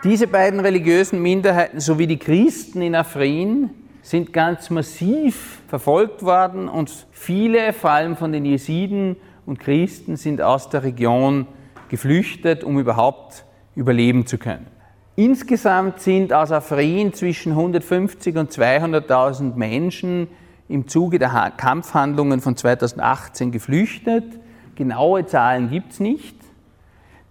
[0.04, 3.72] Diese beiden religiösen Minderheiten sowie die Christen in Afrin
[4.08, 10.42] sind ganz massiv verfolgt worden und viele, vor allem von den Jesiden und Christen, sind
[10.42, 11.46] aus der Region
[11.90, 13.44] geflüchtet, um überhaupt
[13.76, 14.68] überleben zu können.
[15.18, 20.30] Insgesamt sind aus Afrin zwischen 150 und 200.000 Menschen
[20.70, 24.24] im Zuge der Kampfhandlungen von 2018 geflüchtet.
[24.76, 26.38] Genaue Zahlen gibt es nicht.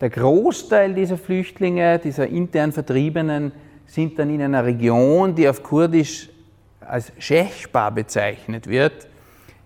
[0.03, 3.53] Der Großteil dieser Flüchtlinge, dieser intern Vertriebenen,
[3.87, 6.29] sind dann in einer Region, die auf Kurdisch
[6.89, 9.09] als Schechbar bezeichnet wird,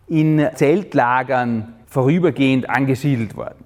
[0.09, 3.64] in Zeltlagern vorübergehend angesiedelt worden.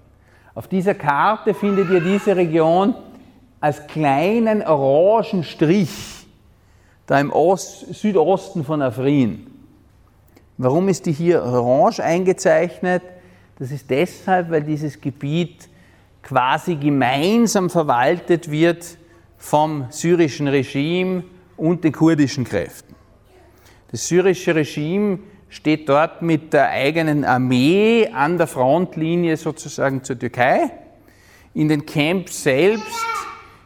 [0.55, 2.95] Auf dieser Karte findet ihr diese Region
[3.61, 6.27] als kleinen orangen Strich
[7.07, 9.47] da im Ost, Südosten von Afrin.
[10.57, 13.03] Warum ist die hier orange eingezeichnet?
[13.59, 15.69] Das ist deshalb, weil dieses Gebiet
[16.23, 18.97] quasi gemeinsam verwaltet wird
[19.37, 21.25] vom syrischen Regime
[21.57, 22.94] und den kurdischen Kräften.
[23.95, 30.69] Das syrische Regime steht dort mit der eigenen Armee an der Frontlinie sozusagen zur Türkei.
[31.55, 33.07] In den Camps selbst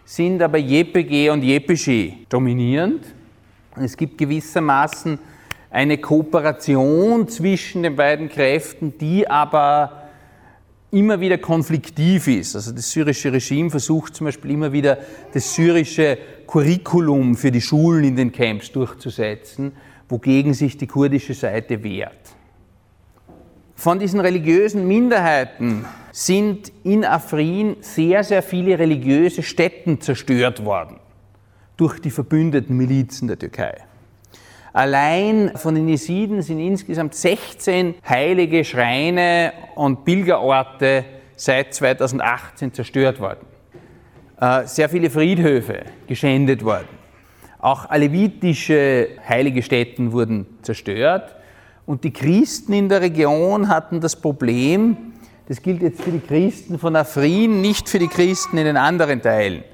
[0.04, 3.06] sind aber JPG und JPG dominierend.
[3.76, 5.18] Es gibt gewissermaßen
[5.70, 10.10] eine Kooperation zwischen den beiden Kräften, die aber
[10.90, 12.54] immer wieder konfliktiv ist.
[12.54, 14.98] Also das syrische Regime versucht zum Beispiel immer wieder
[15.32, 19.72] das syrische Curriculum für die Schulen in den Camps durchzusetzen,
[20.08, 22.34] wogegen sich die kurdische Seite wehrt.
[23.74, 30.98] Von diesen religiösen Minderheiten sind in Afrin sehr, sehr viele religiöse Stätten zerstört worden
[31.76, 33.76] durch die verbündeten Milizen der Türkei.
[34.72, 41.04] Allein von den Jesiden sind insgesamt 16 heilige Schreine und Pilgerorte
[41.36, 43.46] seit 2018 zerstört worden.
[44.40, 46.97] Äh, sehr viele Friedhöfe geschändet worden.
[47.60, 51.34] Auch alevitische heilige Stätten wurden zerstört.
[51.86, 54.96] Und die Christen in der Region hatten das Problem,
[55.48, 59.22] das gilt jetzt für die Christen von Afrin, nicht für die Christen in den anderen
[59.22, 59.64] Teilen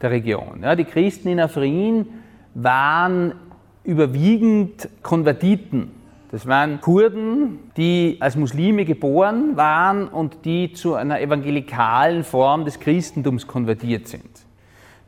[0.00, 0.60] der Region.
[0.62, 2.06] Ja, die Christen in Afrin
[2.54, 3.34] waren
[3.82, 5.90] überwiegend Konvertiten.
[6.30, 12.80] Das waren Kurden, die als Muslime geboren waren und die zu einer evangelikalen Form des
[12.80, 14.33] Christentums konvertiert sind.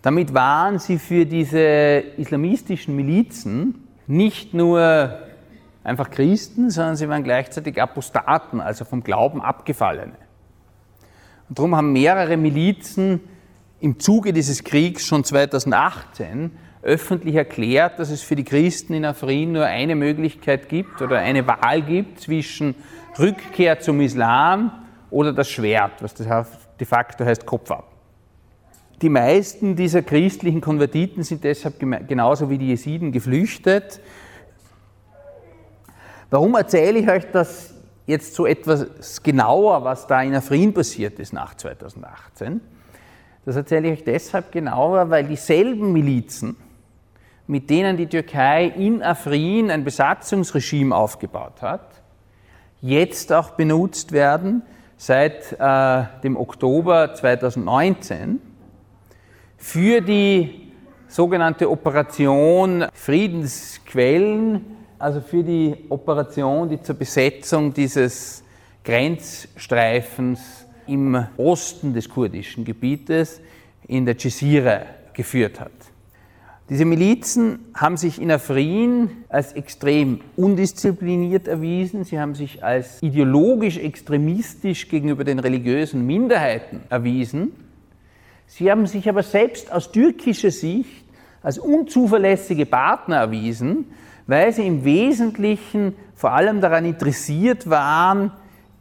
[0.07, 5.19] Damit waren sie für diese islamistischen Milizen nicht nur
[5.83, 10.13] einfach Christen, sondern sie waren gleichzeitig Apostaten, also vom Glauben abgefallene.
[11.49, 13.19] Und darum haben mehrere Milizen
[13.81, 19.51] im Zuge dieses Kriegs schon 2018 öffentlich erklärt, dass es für die Christen in Afrin
[19.51, 22.77] nur eine Möglichkeit gibt oder eine Wahl gibt zwischen
[23.19, 24.71] Rückkehr zum Islam
[25.11, 27.96] oder das Schwert, was de facto heißt Kopf ab.
[29.03, 34.01] Die meisten dieser christlichen Konvertiten sind deshalb genauso wie die Jesiden geflüchtet.
[36.31, 37.75] Warum erzähle ich euch das
[38.07, 42.63] jetzt so etwas genauer, was da in Afrin passiert ist nach 2018?
[43.45, 46.57] Das erzähle ich euch deshalb genauer, weil dieselben Milizen,
[47.47, 52.03] mit denen die Türkei in Afrin ein Besatzungsregime aufgebaut hat,
[52.81, 54.63] jetzt auch benutzt werden
[54.97, 58.41] seit äh, dem Oktober 2019
[59.57, 60.73] für die
[61.09, 64.65] sogenannte Operation Friedensquellen,
[64.99, 68.43] also für die Operation, die zur Besetzung dieses
[68.85, 73.41] Grenzstreifens im Osten des kurdischen Gebietes
[73.89, 75.73] in der Jezira geführt hat.
[76.69, 82.03] Diese Milizen haben sich in Afrin als extrem undiszipliniert erwiesen.
[82.03, 87.53] Sie haben sich als ideologisch extremistisch gegenüber den religiösen Minderheiten erwiesen.
[88.47, 91.05] Sie haben sich aber selbst aus türkischer Sicht
[91.43, 93.87] als unzuverlässige Partner erwiesen,
[94.27, 98.33] weil sie im Wesentlichen vor allem daran interessiert waren,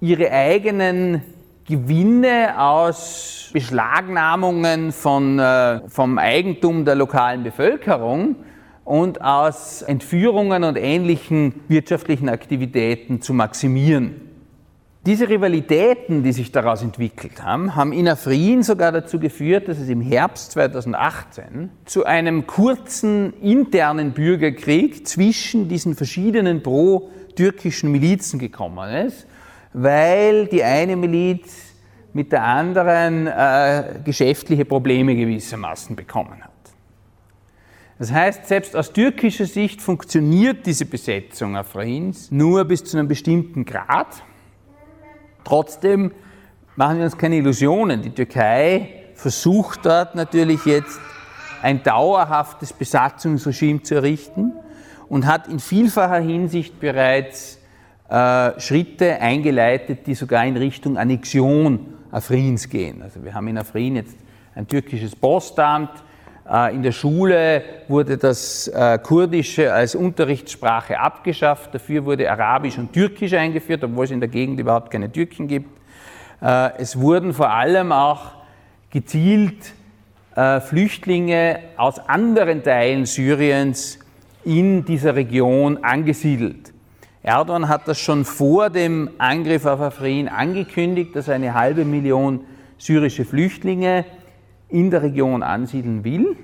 [0.01, 1.21] ihre eigenen
[1.67, 8.35] Gewinne aus Beschlagnahmungen von, äh, vom Eigentum der lokalen Bevölkerung
[8.83, 14.24] und aus Entführungen und ähnlichen wirtschaftlichen Aktivitäten zu maximieren.
[15.05, 19.89] Diese Rivalitäten, die sich daraus entwickelt haben, haben in Afrin sogar dazu geführt, dass es
[19.89, 29.27] im Herbst 2018 zu einem kurzen internen Bürgerkrieg zwischen diesen verschiedenen pro-türkischen Milizen gekommen ist
[29.77, 31.73] weil die eine Miliz
[32.13, 36.51] mit der anderen äh, geschäftliche Probleme gewissermaßen bekommen hat.
[37.99, 43.65] Das heißt, selbst aus türkischer Sicht funktioniert diese Besetzung Afrins nur bis zu einem bestimmten
[43.65, 44.23] Grad.
[45.45, 46.11] Trotzdem
[46.75, 48.01] machen wir uns keine Illusionen.
[48.01, 50.99] Die Türkei versucht dort natürlich jetzt
[51.61, 54.51] ein dauerhaftes Besatzungsregime zu errichten
[55.07, 57.59] und hat in vielfacher Hinsicht bereits
[58.09, 63.01] äh, Schritte eingeleitet, die sogar in Richtung Annexion Afrins gehen.
[63.01, 64.17] Also wir haben in Afrin jetzt
[64.53, 65.91] ein türkisches Postamt.
[66.49, 71.73] Äh, in der Schule wurde das äh, Kurdische als Unterrichtssprache abgeschafft.
[71.73, 75.69] Dafür wurde Arabisch und Türkisch eingeführt, obwohl es in der Gegend überhaupt keine Türken gibt.
[76.41, 78.33] Es wurden vor allem auch
[78.91, 79.73] gezielt
[80.67, 83.99] Flüchtlinge aus anderen Teilen Syriens
[84.43, 86.73] in dieser Region angesiedelt.
[87.23, 92.41] Erdogan hat das schon vor dem Angriff auf Afrin angekündigt, dass eine halbe Million
[92.77, 94.03] syrische Flüchtlinge
[94.69, 96.35] in der Region ansiedeln will.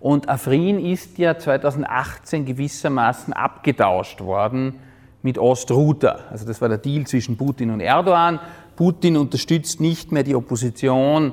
[0.00, 4.74] Und Afrin ist ja 2018 gewissermaßen abgetauscht worden
[5.22, 6.18] mit Ostruta.
[6.30, 8.40] Also das war der Deal zwischen Putin und Erdogan.
[8.74, 11.32] Putin unterstützt nicht mehr die Opposition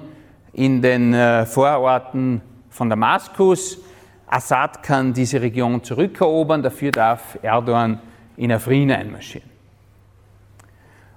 [0.53, 3.79] in den äh, Vororten von Damaskus.
[4.27, 7.99] Assad kann diese Region zurückerobern, dafür darf Erdogan
[8.37, 9.48] in Afrin einmarschieren.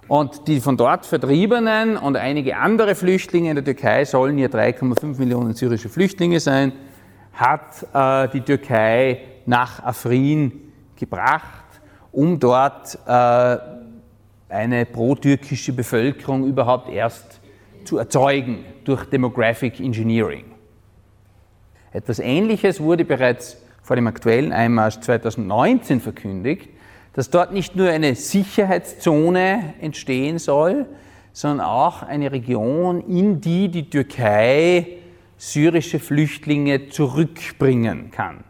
[0.09, 5.19] Und die von dort Vertriebenen und einige andere Flüchtlinge in der Türkei sollen hier 3,5
[5.19, 6.73] Millionen syrische Flüchtlinge sein,
[7.33, 11.65] hat äh, die Türkei nach Afrin gebracht,
[12.11, 13.59] um dort äh,
[14.49, 17.41] eine pro-türkische Bevölkerung überhaupt erst
[17.85, 20.45] zu erzeugen durch Demographic Engineering.
[21.93, 26.69] Etwas Ähnliches wurde bereits vor dem aktuellen Einmarsch 2019 verkündigt,
[27.13, 30.87] dass dort nicht nur eine Sicherheitszone entstehen soll,
[31.33, 34.99] sondern auch eine Region, in die die Türkei
[35.37, 38.45] syrische Flüchtlinge zurückbringen kann.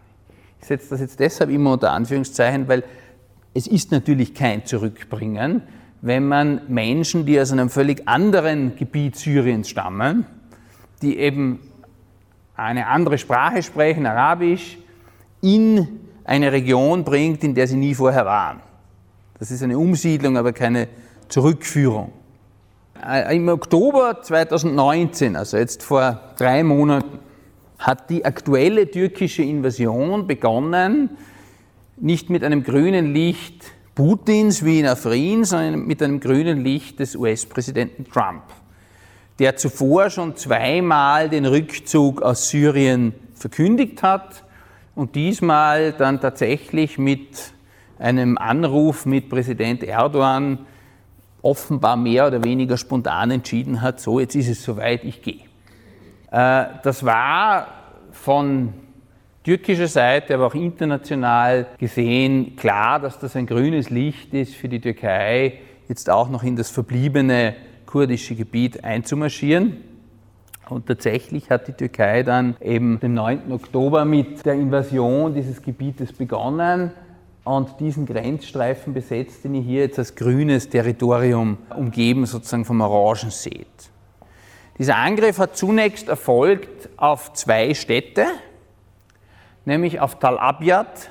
[0.60, 2.84] Ich setze das jetzt deshalb immer unter Anführungszeichen, weil
[3.54, 5.62] es ist natürlich kein Zurückbringen,
[6.00, 10.26] wenn man Menschen, die aus einem völlig anderen Gebiet Syriens stammen,
[11.00, 11.60] die eben
[12.56, 14.78] eine andere Sprache sprechen, Arabisch,
[15.40, 18.60] in eine Region bringt, in der sie nie vorher waren.
[19.38, 20.88] Das ist eine Umsiedlung, aber keine
[21.28, 22.12] Zurückführung.
[23.04, 27.18] Äh, Im Oktober 2019, also jetzt vor drei Monaten,
[27.78, 31.10] hat die aktuelle türkische Invasion begonnen,
[31.96, 33.64] nicht mit einem grünen Licht
[33.94, 38.44] Putins wie in Afrin, sondern mit einem grünen Licht des US-Präsidenten Trump,
[39.38, 44.44] der zuvor schon zweimal den Rückzug aus Syrien verkündigt hat
[44.94, 47.52] und diesmal dann tatsächlich mit
[47.98, 50.58] einem Anruf mit Präsident Erdogan
[51.40, 55.40] offenbar mehr oder weniger spontan entschieden hat, so jetzt ist es soweit, ich gehe.
[56.30, 57.68] Äh, das war
[58.12, 58.72] von
[59.44, 64.80] türkischer Seite, aber auch international gesehen klar, dass das ein grünes Licht ist für die
[64.80, 67.54] Türkei, jetzt auch noch in das verbliebene
[67.86, 69.91] kurdische Gebiet einzumarschieren.
[70.72, 73.52] Und tatsächlich hat die Türkei dann eben den 9.
[73.52, 76.92] Oktober mit der Invasion dieses Gebietes begonnen
[77.44, 83.30] und diesen Grenzstreifen besetzt, den ihr hier jetzt als grünes Territorium umgeben sozusagen vom Orangen
[83.30, 83.66] seht.
[84.78, 88.24] Dieser Angriff hat zunächst erfolgt auf zwei Städte,
[89.66, 91.10] nämlich auf Tal Abyad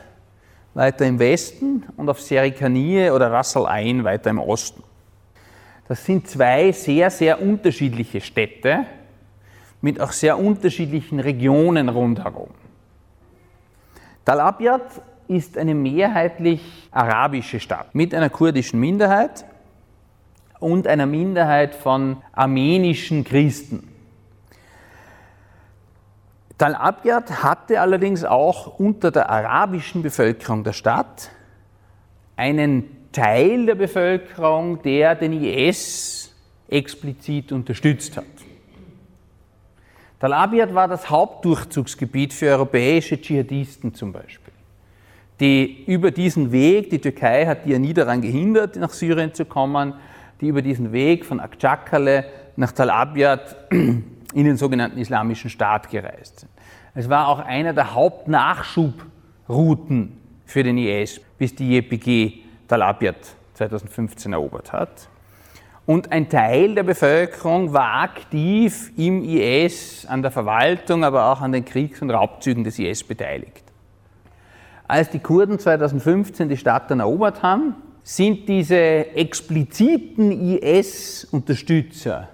[0.74, 4.82] weiter im Westen und auf Serikanie oder Ras Al Ain weiter im Osten.
[5.88, 8.88] Das sind zwei sehr, sehr unterschiedliche Städte
[9.82, 12.50] mit auch sehr unterschiedlichen Regionen rundherum.
[14.26, 14.82] Tal Abyad
[15.28, 16.62] ist eine mehrheitlich
[16.92, 19.46] arabische Stadt mit einer kurdischen Minderheit
[20.60, 23.88] und einer Minderheit von armenischen Christen.
[26.58, 31.32] Tal Abyad hatte allerdings auch unter der arabischen Bevölkerung der Stadt
[32.36, 36.32] einen Teil der Bevölkerung, der den IS
[36.68, 38.26] explizit unterstützt hat.
[40.22, 44.54] Tal Abyad war das Hauptdurchzugsgebiet für europäische Dschihadisten zum Beispiel,
[45.40, 49.46] die über diesen Weg, die Türkei hat die ja nie daran gehindert, nach Syrien zu
[49.46, 49.96] kommen,
[50.40, 53.40] die über diesen Weg von Akçakale nach Tal Abyad
[53.72, 54.04] in
[54.36, 56.52] den sogenannten Islamischen Staat gereist sind.
[56.94, 63.16] Es war auch einer der Hauptnachschubrouten für den IS, bis die JPG Tal Abyad
[63.56, 65.10] 2015 erobert hat.
[65.92, 71.52] Und ein Teil der Bevölkerung war aktiv im IS, an der Verwaltung, aber auch an
[71.52, 73.62] den Kriegs- und Raubzügen des IS beteiligt.
[74.88, 82.30] Als die Kurden 2015 die Stadt dann erobert haben, sind diese expliziten IS-Unterstützer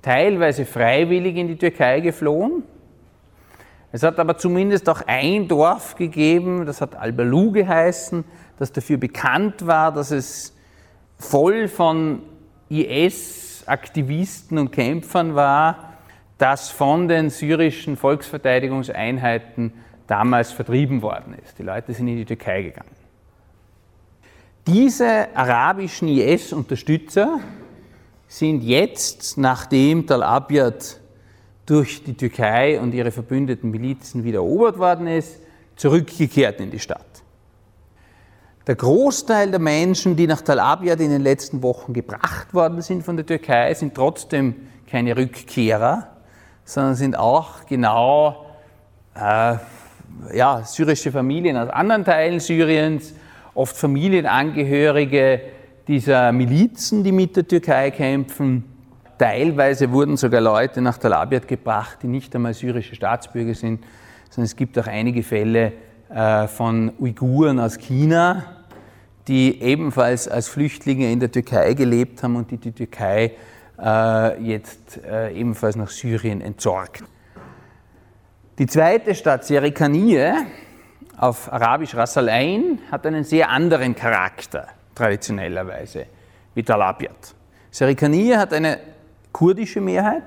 [0.00, 2.62] teilweise freiwillig in die Türkei geflohen.
[3.92, 8.24] Es hat aber zumindest auch ein Dorf gegeben, das hat Albalu geheißen,
[8.58, 10.56] das dafür bekannt war, dass es
[11.18, 12.22] voll von
[12.68, 15.94] IS-Aktivisten und Kämpfern war,
[16.38, 19.72] das von den syrischen Volksverteidigungseinheiten
[20.06, 21.58] damals vertrieben worden ist.
[21.58, 22.90] Die Leute sind in die Türkei gegangen.
[24.66, 27.40] Diese arabischen IS-Unterstützer
[28.26, 31.00] sind jetzt, nachdem Tal Abyad
[31.66, 35.40] durch die Türkei und ihre verbündeten Milizen wieder erobert worden ist,
[35.76, 37.15] zurückgekehrt in die Stadt.
[38.66, 43.04] Der Großteil der Menschen, die nach Tal Abyad in den letzten Wochen gebracht worden sind
[43.04, 44.56] von der Türkei, sind trotzdem
[44.90, 46.08] keine Rückkehrer,
[46.64, 48.46] sondern sind auch genau
[49.14, 49.54] äh,
[50.34, 53.14] ja, syrische Familien aus anderen Teilen Syriens,
[53.54, 55.42] oft Familienangehörige
[55.86, 58.64] dieser Milizen, die mit der Türkei kämpfen.
[59.16, 63.84] Teilweise wurden sogar Leute nach Tal Abyad gebracht, die nicht einmal syrische Staatsbürger sind,
[64.28, 65.72] sondern es gibt auch einige Fälle
[66.12, 68.55] äh, von Uiguren aus China,
[69.28, 73.32] die ebenfalls als Flüchtlinge in der Türkei gelebt haben und die die Türkei
[73.78, 77.02] äh, jetzt äh, ebenfalls nach Syrien entsorgt.
[78.58, 80.32] Die zweite Stadt, Serikanie,
[81.18, 86.06] auf Arabisch Ras Al Ain, hat einen sehr anderen Charakter traditionellerweise
[86.54, 87.34] wie Tal Abyad.
[87.70, 88.78] Serikanie hat eine
[89.32, 90.24] kurdische Mehrheit,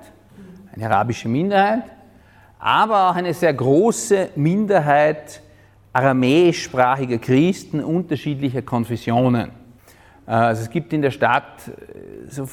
[0.76, 1.86] eine arabische Minderheit,
[2.60, 5.41] aber auch eine sehr große Minderheit
[5.94, 9.52] aramäischsprachiger Christen unterschiedlicher Konfessionen.
[10.28, 12.48] Äh, also es gibt in der Stadt, äh, so,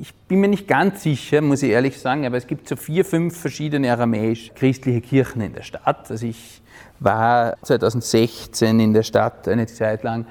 [0.00, 3.04] ich bin mir nicht ganz sicher, muss ich ehrlich sagen, aber es gibt so vier,
[3.04, 6.10] fünf verschiedene aramäisch-christliche Kirchen in der Stadt.
[6.10, 6.60] Also ich
[6.98, 10.26] war 2016 in der Stadt eine Zeit lang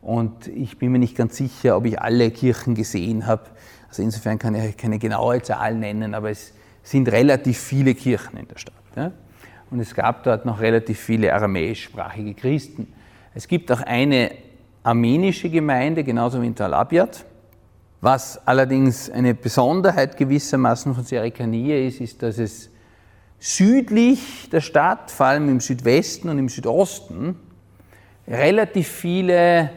[0.00, 3.42] und ich bin mir nicht ganz sicher, ob ich alle Kirchen gesehen habe.
[3.88, 6.52] Also insofern kann ich keine genaue Zahl nennen, aber es
[6.82, 8.74] sind relativ viele Kirchen in der Stadt.
[8.96, 9.12] Ja?
[9.70, 12.92] Und es gab dort noch relativ viele aramäischsprachige Christen.
[13.34, 14.32] Es gibt auch eine
[14.82, 17.24] armenische Gemeinde, genauso wie in Tal Abyad.
[18.00, 22.70] Was allerdings eine Besonderheit gewissermaßen von Serikanie ist, ist, dass es
[23.38, 27.36] südlich der Stadt, vor allem im Südwesten und im Südosten,
[28.26, 29.70] relativ viele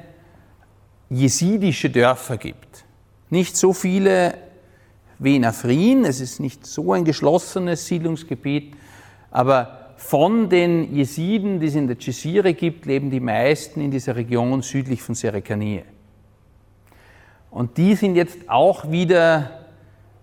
[1.10, 2.86] jesidische Dörfer gibt.
[3.30, 4.36] Nicht so viele
[5.20, 8.76] wie in Afrin, es ist nicht so ein geschlossenes Siedlungsgebiet,
[9.32, 14.18] aber von den Jesiden, die es in der Jezire gibt, leben die meisten in dieser
[14.18, 15.84] Region südlich von Serekanie.
[17.50, 19.62] Und die sind jetzt auch wieder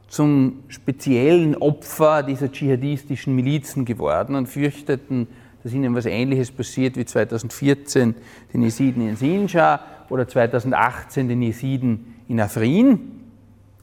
[0.06, 5.28] zum speziellen Opfer dieser dschihadistischen Milizen geworden und fürchteten,
[5.62, 8.14] dass ihnen was Ähnliches passiert wie 2014
[8.52, 13.12] den Jesiden in Sinjar oder 2018 den Jesiden in Afrin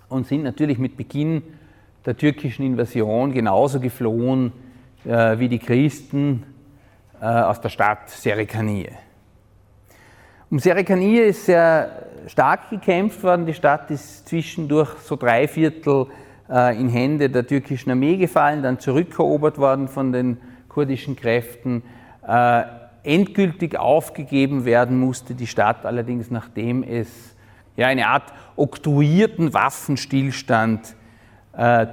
[0.10, 1.41] und sind natürlich mit Beginn
[2.06, 4.52] der türkischen Invasion genauso geflohen
[5.08, 6.43] äh, wie die Christen
[7.22, 8.89] äh, aus der Stadt Serikanie.
[10.49, 13.45] Um Serikanie ist sehr stark gekämpft worden.
[13.45, 16.08] Die Stadt ist zwischendurch so drei Viertel
[16.49, 20.38] äh, in Hände der türkischen Armee gefallen, dann zurückerobert worden von den
[20.68, 21.84] kurdischen Kräften.
[22.28, 22.64] Äh,
[23.03, 27.08] endgültig aufgegeben werden musste die Stadt allerdings, nachdem es
[27.78, 30.97] ja, eine Art oktroyierten Waffenstillstand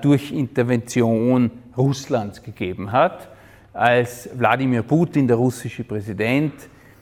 [0.02, 3.28] durch Intervention Russlands gegeben hat,
[3.72, 6.52] als Wladimir Putin, der russische Präsident,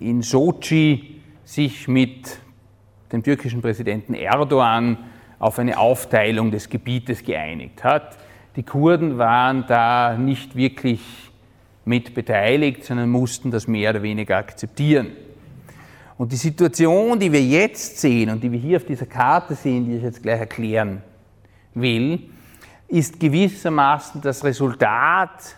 [0.01, 2.39] in Sochi sich mit
[3.13, 4.97] dem türkischen Präsidenten Erdogan
[5.39, 8.17] auf eine Aufteilung des Gebietes geeinigt hat.
[8.57, 11.01] Die Kurden waren da nicht wirklich
[11.85, 15.09] mit beteiligt, sondern mussten das mehr oder weniger akzeptieren.
[16.17, 19.87] Und die Situation, die wir jetzt sehen und die wir hier auf dieser Karte sehen,
[19.87, 21.03] die ich jetzt gleich erklären
[21.75, 22.21] will,
[22.93, 25.57] ist gewissermaßen das Resultat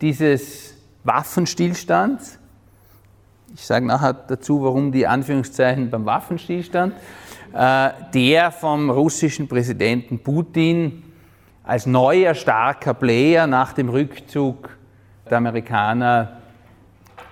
[0.00, 2.38] dieses Waffenstillstands.
[3.54, 6.94] Ich sage nachher dazu, warum die Anführungszeichen beim Waffenstillstand,
[7.52, 11.02] äh, der vom russischen Präsidenten Putin
[11.64, 14.70] als neuer starker Player nach dem Rückzug
[15.28, 16.38] der Amerikaner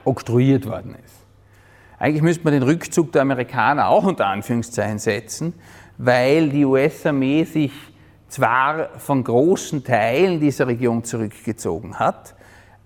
[0.05, 1.17] oktroyiert worden ist.
[1.99, 5.55] Eigentlich müsste man den Rückzug der Amerikaner auch unter Anführungszeichen setzen,
[5.97, 7.73] weil die US-Armee sich
[8.33, 12.35] zwar von großen Teilen dieser Region zurückgezogen hat,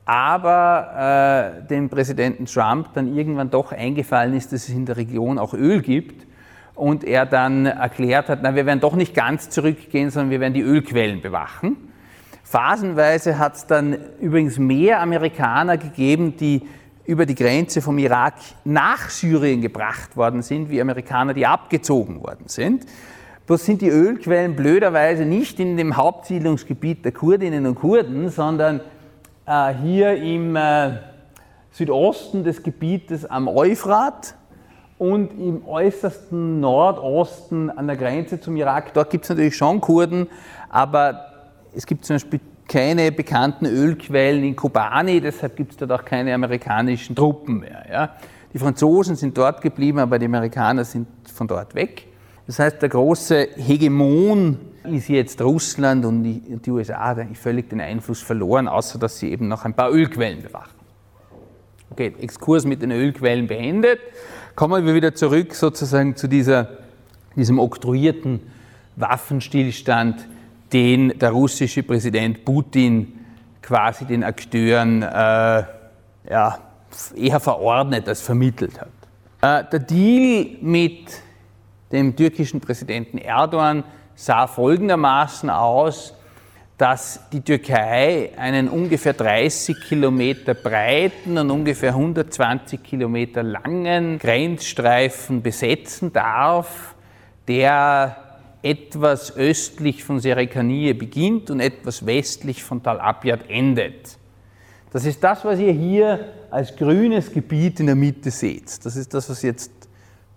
[0.04, 5.38] aber äh, dem Präsidenten Trump dann irgendwann doch eingefallen ist, dass es in der Region
[5.38, 6.26] auch Öl gibt
[6.74, 10.54] und er dann erklärt hat, na, wir werden doch nicht ganz zurückgehen, sondern wir werden
[10.54, 11.76] die Ölquellen bewachen.
[12.42, 16.62] Phasenweise hat es dann übrigens mehr Amerikaner gegeben, die
[17.04, 18.34] über die Grenze vom Irak
[18.64, 22.84] nach Syrien gebracht worden sind, wie Amerikaner, die abgezogen worden sind.
[23.46, 28.80] Bloß sind die Ölquellen blöderweise nicht in dem Hauptsiedlungsgebiet der Kurdinnen und Kurden, sondern
[29.46, 30.98] äh, hier im äh,
[31.70, 34.34] Südosten des Gebietes am Euphrat
[34.98, 38.92] und im äußersten Nordosten an der Grenze zum Irak.
[38.94, 40.26] Dort gibt es natürlich schon Kurden,
[40.68, 41.26] aber
[41.72, 46.34] es gibt zum Beispiel keine bekannten Ölquellen in Kobani, deshalb gibt es dort auch keine
[46.34, 47.86] amerikanischen Truppen mehr.
[47.88, 48.16] Ja.
[48.52, 52.08] Die Franzosen sind dort geblieben, aber die Amerikaner sind von dort weg.
[52.46, 58.22] Das heißt, der große Hegemon ist jetzt Russland und die, USA haben völlig den Einfluss
[58.22, 60.74] verloren, außer dass sie eben noch ein paar Ölquellen bewachen.
[61.90, 63.98] Okay, Exkurs mit den Ölquellen beendet.
[64.54, 66.68] Kommen wir wieder zurück sozusagen zu dieser,
[67.34, 68.40] diesem oktroyierten
[68.94, 70.26] Waffenstillstand,
[70.72, 73.12] den der russische Präsident Putin
[73.60, 75.64] quasi den Akteuren äh,
[76.30, 76.58] ja,
[77.16, 78.88] eher verordnet als vermittelt hat.
[79.66, 81.25] Äh, der Deal mit
[81.92, 83.84] dem türkischen Präsidenten Erdogan
[84.14, 86.14] sah folgendermaßen aus,
[86.78, 96.12] dass die Türkei einen ungefähr 30 Kilometer breiten und ungefähr 120 Kilometer langen Grenzstreifen besetzen
[96.12, 96.94] darf,
[97.48, 98.16] der
[98.62, 104.18] etwas östlich von Serekanie beginnt und etwas westlich von Tal Abyad endet.
[104.92, 108.84] Das ist das, was ihr hier als grünes Gebiet in der Mitte seht.
[108.84, 109.70] Das ist das, was jetzt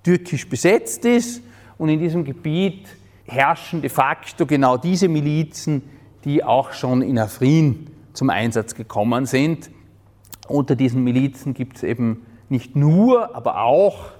[0.03, 1.41] türkisch besetzt ist
[1.77, 2.87] und in diesem Gebiet
[3.25, 5.81] herrschen de facto genau diese Milizen,
[6.25, 9.69] die auch schon in Afrin zum Einsatz gekommen sind.
[10.47, 14.11] Unter diesen Milizen gibt es eben nicht nur, aber auch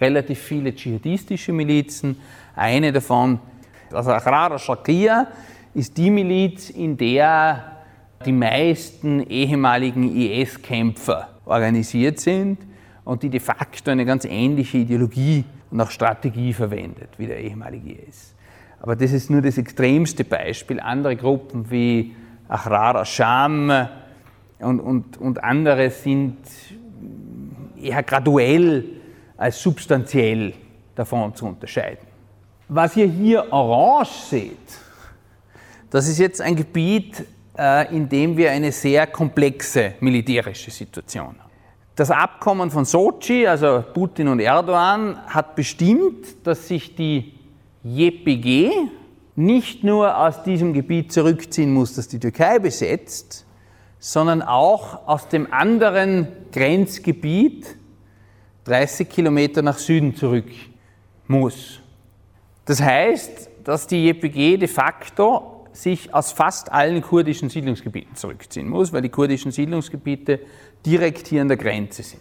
[0.00, 2.16] relativ viele dschihadistische Milizen.
[2.54, 3.38] Eine davon,
[3.92, 5.28] also Ahrar Shakir,
[5.74, 7.76] ist die Miliz, in der
[8.24, 12.58] die meisten ehemaligen IS-Kämpfer organisiert sind
[13.06, 17.92] und die de facto eine ganz ähnliche Ideologie und auch Strategie verwendet wie der ehemalige
[17.92, 18.34] IS.
[18.80, 20.80] Aber das ist nur das extremste Beispiel.
[20.80, 22.14] Andere Gruppen wie
[22.48, 23.88] Ahrar Asham
[24.58, 26.36] und, und, und andere sind
[27.80, 28.84] eher graduell
[29.36, 30.52] als substanziell
[30.94, 32.06] davon zu unterscheiden.
[32.68, 34.78] Was ihr hier orange seht,
[35.90, 37.24] das ist jetzt ein Gebiet,
[37.56, 41.45] äh, in dem wir eine sehr komplexe militärische Situation haben.
[41.96, 47.32] Das Abkommen von Sochi, also Putin und Erdogan, hat bestimmt, dass sich die
[47.84, 48.70] JPG
[49.34, 53.46] nicht nur aus diesem Gebiet zurückziehen muss, das die Türkei besetzt,
[53.98, 57.76] sondern auch aus dem anderen Grenzgebiet
[58.64, 60.50] 30 Kilometer nach Süden zurück
[61.26, 61.80] muss.
[62.66, 68.92] Das heißt, dass die JPG de facto sich aus fast allen kurdischen Siedlungsgebieten zurückziehen muss,
[68.92, 70.40] weil die kurdischen Siedlungsgebiete
[70.84, 72.20] direkt hier an der Grenze sind.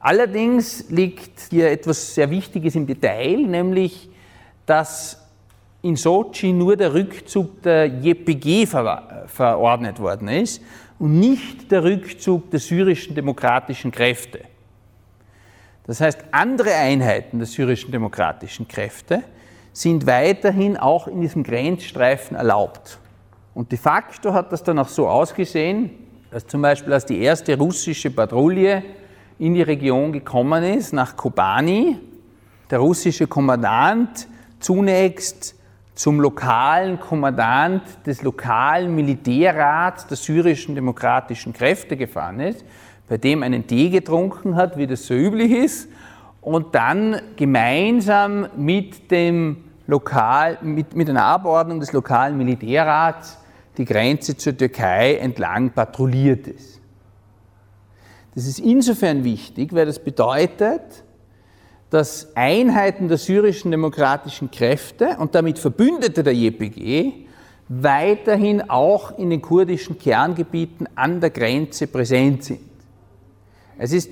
[0.00, 4.08] Allerdings liegt hier etwas sehr Wichtiges im Detail, nämlich
[4.64, 5.24] dass
[5.82, 10.62] in Sochi nur der Rückzug der JPG ver verordnet worden ist
[10.98, 14.40] und nicht der Rückzug der syrischen demokratischen Kräfte.
[15.86, 19.22] Das heißt, andere Einheiten der syrischen demokratischen Kräfte
[19.72, 22.98] sind weiterhin auch in diesem Grenzstreifen erlaubt.
[23.54, 25.90] Und de facto hat das dann auch so ausgesehen,
[26.30, 28.82] dass zum Beispiel als die erste russische Patrouille
[29.38, 31.98] in die Region gekommen ist, nach Kobani,
[32.70, 34.28] der russische Kommandant
[34.60, 35.54] zunächst
[35.94, 42.64] zum lokalen Kommandant des lokalen Militärrats der syrischen demokratischen Kräfte gefahren ist,
[43.08, 45.88] bei dem einen Tee getrunken hat, wie das so üblich ist,
[46.40, 53.38] und dann gemeinsam mit dem Lokal, mit, mit einer Abordnung des lokalen Militärrats
[53.78, 56.80] die Grenze zur Türkei entlang patrouilliert ist.
[58.34, 61.04] Das ist insofern wichtig, weil das bedeutet,
[61.90, 67.26] dass Einheiten der syrischen demokratischen Kräfte und damit Verbündete der JPG
[67.68, 72.60] weiterhin auch in den kurdischen Kerngebieten an der Grenze präsent sind.
[73.78, 74.10] Es ist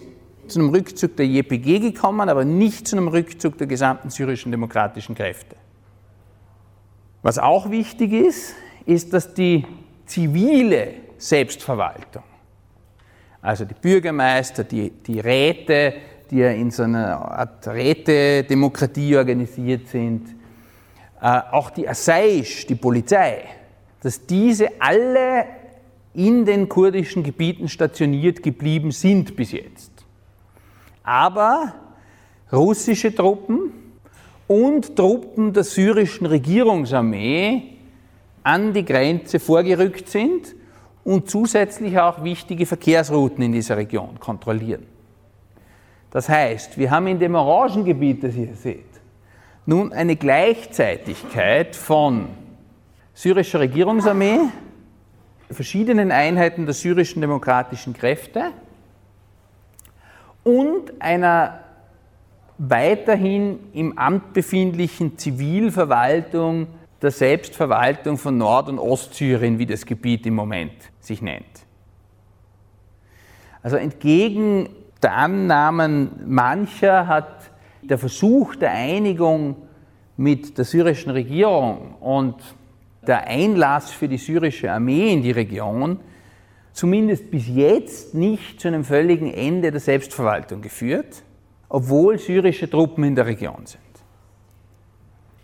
[0.48, 5.14] zu einem Rückzug der JPG gekommen, aber nicht zu einem Rückzug der gesamten syrischen demokratischen
[5.14, 5.56] Kräfte.
[7.22, 8.54] Was auch wichtig ist,
[8.86, 9.64] ist, dass die
[10.06, 12.22] zivile Selbstverwaltung,
[13.42, 15.94] also die Bürgermeister, die, die Räte,
[16.30, 20.28] die ja in so einer Art Rätedemokratie organisiert sind,
[21.20, 23.44] äh, auch die Assaish, die Polizei,
[24.02, 25.44] dass diese alle
[26.14, 29.92] in den kurdischen Gebieten stationiert geblieben sind bis jetzt.
[31.02, 31.74] Aber
[32.52, 33.72] russische Truppen
[34.46, 37.75] und Truppen der syrischen Regierungsarmee
[38.46, 40.54] an die Grenze vorgerückt sind
[41.02, 44.86] und zusätzlich auch wichtige Verkehrsrouten in dieser Region kontrollieren.
[46.12, 48.84] Das heißt, wir haben in dem Orangengebiet, das ihr seht,
[49.66, 52.28] nun eine Gleichzeitigkeit von
[53.14, 54.38] syrischer Regierungsarmee,
[55.50, 58.52] verschiedenen Einheiten der syrischen demokratischen Kräfte
[60.44, 61.64] und einer
[62.58, 66.68] weiterhin im Amt befindlichen Zivilverwaltung
[67.02, 71.44] der Selbstverwaltung von Nord- und Ostsyrien, wie das Gebiet im Moment sich nennt.
[73.62, 74.68] Also entgegen
[75.02, 77.50] der Annahmen mancher hat
[77.82, 79.56] der Versuch der Einigung
[80.16, 82.36] mit der syrischen Regierung und
[83.06, 86.00] der Einlass für die syrische Armee in die Region
[86.76, 91.22] zumindest bis jetzt nicht zu einem völligen Ende der Selbstverwaltung geführt,
[91.68, 93.80] obwohl syrische Truppen in der Region sind.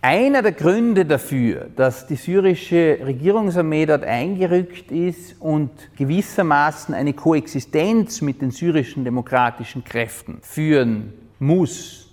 [0.05, 8.21] Einer der Gründe dafür, dass die syrische Regierungsarmee dort eingerückt ist und gewissermaßen eine Koexistenz
[8.21, 12.11] mit den syrischen demokratischen Kräften führen muss,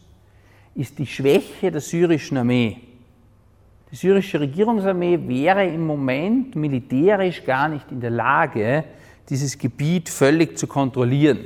[0.75, 2.77] ist die Schwäche der syrischen Armee.
[3.91, 8.83] Die syrische Regierungsarmee wäre im Moment militärisch gar nicht in der Lage,
[9.29, 11.39] dieses Gebiet völlig zu kontrollieren.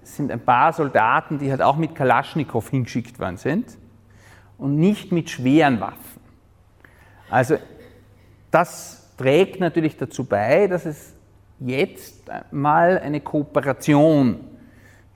[0.00, 3.78] Das sind ein paar Soldaten, die halt auch mit Kalaschnikow hingeschickt worden sind
[4.58, 6.20] und nicht mit schweren Waffen.
[7.30, 7.56] Also
[8.50, 11.14] das trägt natürlich dazu bei, dass es
[11.60, 14.40] jetzt mal eine Kooperation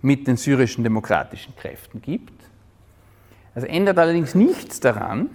[0.01, 2.33] mit den syrischen demokratischen Kräften gibt.
[3.55, 5.31] Das ändert allerdings nichts daran,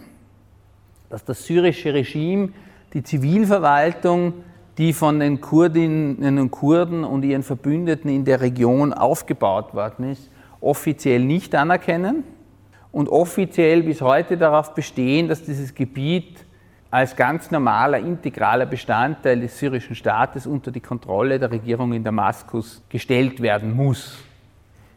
[1.09, 2.49] dass das syrische Regime
[2.93, 4.33] die Zivilverwaltung
[4.77, 10.31] die von den Kurdinnen und Kurden und ihren Verbündeten in der Region aufgebaut worden ist,
[10.61, 12.23] offiziell nicht anerkennen
[12.93, 16.45] und offiziell bis heute darauf bestehen, dass dieses Gebiet
[16.91, 22.83] als ganz normaler, integraler Bestandteil des syrischen Staates unter die Kontrolle der Regierung in Damaskus
[22.87, 24.23] gestellt werden muss.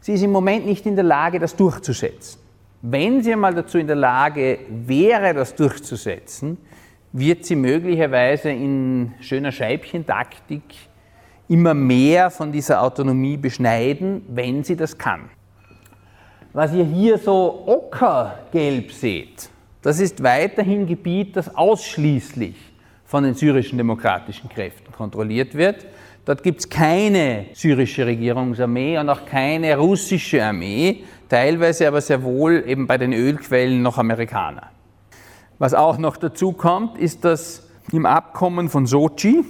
[0.01, 2.39] Sie ist im Moment nicht in der Lage, das durchzusetzen.
[2.83, 6.59] Wenn sie einmal dazu in der Lage wäre, das durchzusetzen,
[7.13, 10.63] wird sie möglicherweise in schöner Scheibchentaktik
[11.49, 15.31] immer mehr von dieser Autonomie beschneiden, wenn sie das kann.
[16.57, 19.51] Was ihr hier so ockergelb seht,
[19.83, 22.57] das ist weiterhin Gebiet, das ausschließlich
[23.05, 25.85] von den syrischen demokratischen Kräften kontrolliert wird.
[26.25, 32.65] Dort gibt es keine syrische Regierungsarmee und auch keine russische Armee, teilweise aber sehr wohl
[32.67, 34.71] eben bei den Ölquellen noch Amerikaner.
[35.59, 39.45] Was auch noch dazu kommt, ist, dass im Abkommen von Sochi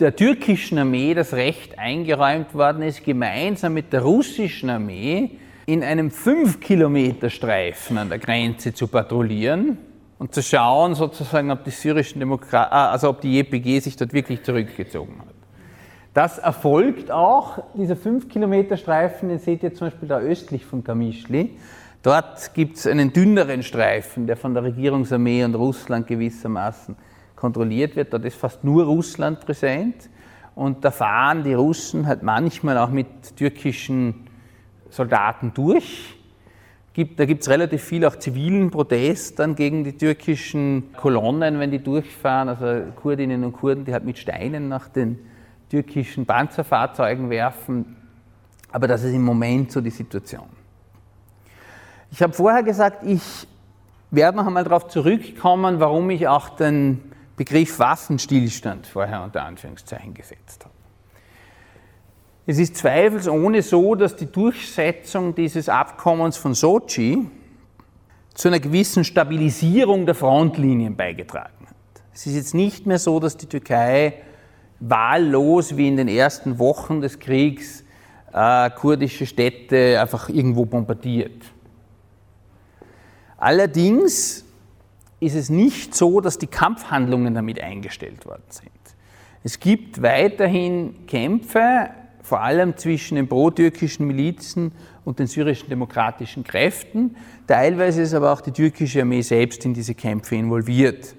[0.00, 6.08] der türkischen Armee das Recht eingeräumt worden ist, gemeinsam mit der russischen Armee in einem
[6.08, 9.78] 5-Kilometer-Streifen an der Grenze zu patrouillieren
[10.18, 14.12] und zu schauen, sozusagen, ob die syrischen Demokraten, ah, also ob die JPG sich dort
[14.12, 15.34] wirklich zurückgezogen hat.
[16.14, 21.56] Das erfolgt auch, dieser 5-Kilometer-Streifen, den seht ihr zum Beispiel da östlich von Kamischli.
[22.02, 26.96] Dort gibt es einen dünneren Streifen, der von der Regierungsarmee und Russland gewissermaßen
[27.36, 28.12] kontrolliert wird.
[28.12, 30.10] Dort ist fast nur Russland präsent.
[30.54, 34.26] Und da fahren die Russen halt manchmal auch mit türkischen
[34.92, 36.14] Soldaten durch.
[36.94, 41.82] da gibt es relativ viel auch zivilen Protest dann gegen die türkischen Kolonnen, wenn die
[41.82, 42.50] durchfahren.
[42.50, 45.18] Also Kurdinnen und Kurden, die halt mit Steinen nach den
[45.70, 47.96] türkischen Panzerfahrzeugen werfen.
[48.70, 50.46] Aber das ist im Moment so die Situation.
[52.10, 53.46] Ich habe vorher gesagt, ich
[54.10, 57.00] werde noch einmal darauf zurückkommen, warum ich auch den
[57.36, 60.81] Begriff Waffenstillstand vorher unter Anführungszeichen gesetzt habe.
[62.44, 67.28] Es ist zweifelsohne so, dass die Durchsetzung dieses Abkommens von Sochi
[68.34, 72.02] zu einer gewissen Stabilisierung der Frontlinien beigetragen hat.
[72.12, 74.14] Es ist jetzt nicht mehr so, dass die Türkei
[74.80, 77.84] wahllos wie in den ersten Wochen des Kriegs
[78.32, 81.44] äh, kurdische Städte einfach irgendwo bombardiert.
[83.36, 84.44] Allerdings
[85.20, 88.70] ist es nicht so, dass die Kampfhandlungen damit eingestellt worden sind.
[89.44, 91.90] Es gibt weiterhin Kämpfe,
[92.32, 94.72] vor allem zwischen den pro-türkischen Milizen
[95.04, 97.14] und den syrischen demokratischen Kräften.
[97.46, 101.14] Teilweise ist aber auch die türkische Armee selbst in diese Kämpfe involviert.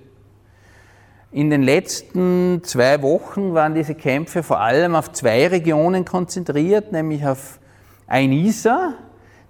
[1.31, 7.23] In den letzten zwei Wochen waren diese Kämpfe vor allem auf zwei Regionen konzentriert, nämlich
[7.23, 7.59] auf
[8.07, 8.95] Ainisa,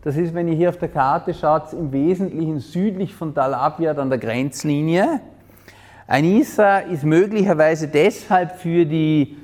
[0.04, 3.98] das ist, wenn ihr hier auf der Karte schaut, im Wesentlichen südlich von Tal Abyad
[4.00, 5.22] an der Grenzlinie.
[6.08, 9.38] Anissa ist möglicherweise deshalb für die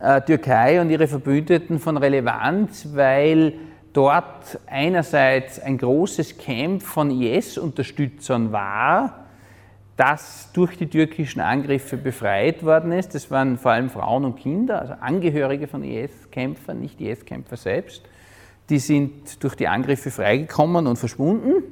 [0.00, 3.54] äh, Türkei und ihre Verbündeten von Relevanz, weil
[3.92, 9.26] dort einerseits ein großes Camp von IS-Unterstützern war,
[9.96, 13.14] das durch die türkischen Angriffe befreit worden ist.
[13.14, 18.02] Das waren vor allem Frauen und Kinder, also Angehörige von IS-Kämpfern, nicht IS-Kämpfer selbst
[18.68, 21.62] die sind durch die Angriffe freigekommen und verschwunden.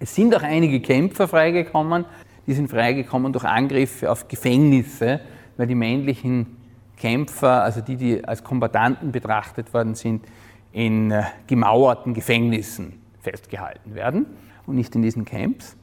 [0.00, 2.04] Es sind auch einige Kämpfer freigekommen,
[2.46, 5.20] die sind freigekommen durch Angriffe auf Gefängnisse,
[5.56, 6.56] weil die männlichen
[7.04, 10.24] Kämpfer, also die, die als Kombattanten betrachtet worden sind,
[10.72, 14.24] in äh, gemauerten Gefängnissen festgehalten werden
[14.66, 15.76] und nicht in diesen Camps.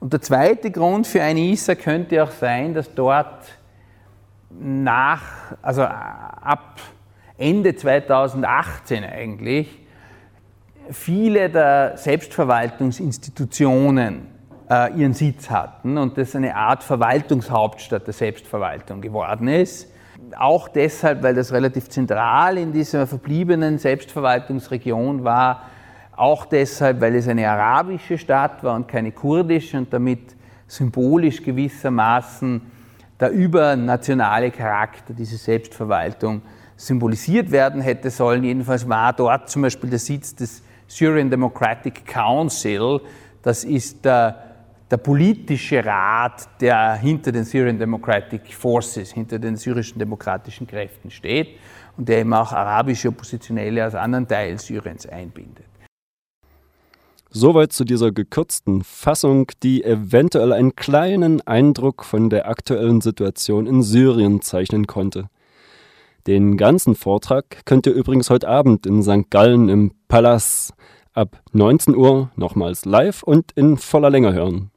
[0.00, 3.44] Und der zweite Grund für eine ISA könnte auch sein, dass dort
[4.50, 5.22] nach,
[5.62, 6.80] also ab
[7.38, 9.68] Ende 2018 eigentlich
[10.90, 14.26] viele der Selbstverwaltungsinstitutionen
[14.68, 19.92] äh, ihren Sitz hatten und das eine Art Verwaltungshauptstadt der Selbstverwaltung geworden ist.
[20.36, 25.62] Auch deshalb, weil das relativ zentral in dieser verbliebenen Selbstverwaltungsregion war,
[26.16, 30.34] auch deshalb, weil es eine arabische Stadt war und keine kurdische und damit
[30.66, 32.62] symbolisch gewissermaßen
[33.20, 36.42] der übernationale Charakter dieser Selbstverwaltung
[36.76, 38.44] symbolisiert werden hätte sollen.
[38.44, 43.00] Jedenfalls war dort zum Beispiel der Sitz des Syrian Democratic Council.
[43.42, 44.45] Das ist der,
[44.90, 51.58] der politische Rat, der hinter den Syrian Democratic Forces, hinter den syrischen demokratischen Kräften steht
[51.96, 55.64] und der eben auch arabische Oppositionelle aus anderen Teilen Syriens einbindet.
[57.30, 63.82] Soweit zu dieser gekürzten Fassung, die eventuell einen kleinen Eindruck von der aktuellen Situation in
[63.82, 65.28] Syrien zeichnen konnte.
[66.26, 69.30] Den ganzen Vortrag könnt ihr übrigens heute Abend in St.
[69.30, 70.72] Gallen im Palast
[71.12, 74.70] ab 19 Uhr nochmals live und in voller Länge hören.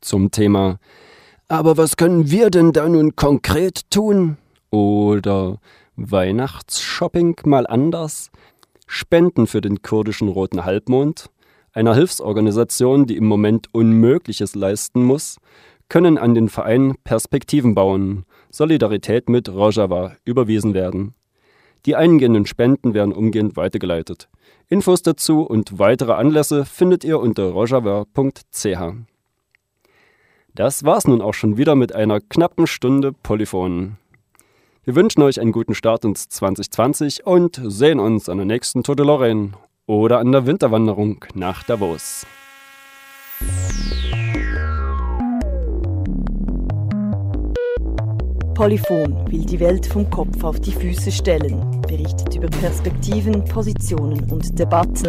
[0.00, 0.78] Zum Thema
[1.48, 4.36] Aber was können wir denn da nun konkret tun?
[4.70, 5.58] Oder
[5.96, 8.30] Weihnachtsshopping mal anders?
[8.86, 11.30] Spenden für den kurdischen Roten Halbmond?
[11.72, 15.36] Einer Hilfsorganisation, die im Moment Unmögliches leisten muss,
[15.88, 21.14] können an den Verein Perspektiven bauen, Solidarität mit Rojava überwiesen werden.
[21.86, 24.28] Die eingehenden Spenden werden umgehend weitergeleitet.
[24.68, 28.66] Infos dazu und weitere Anlässe findet ihr unter rojava.ch.
[30.54, 33.96] Das war's nun auch schon wieder mit einer knappen Stunde Polyphon.
[34.82, 39.04] Wir wünschen euch einen guten Start ins 2020 und sehen uns an der nächsten Tote
[39.04, 39.52] Lorraine
[39.86, 42.26] oder an der Winterwanderung nach Davos.
[48.54, 54.58] Polyphon will die Welt vom Kopf auf die Füße stellen, berichtet über Perspektiven, Positionen und
[54.58, 55.08] Debatten.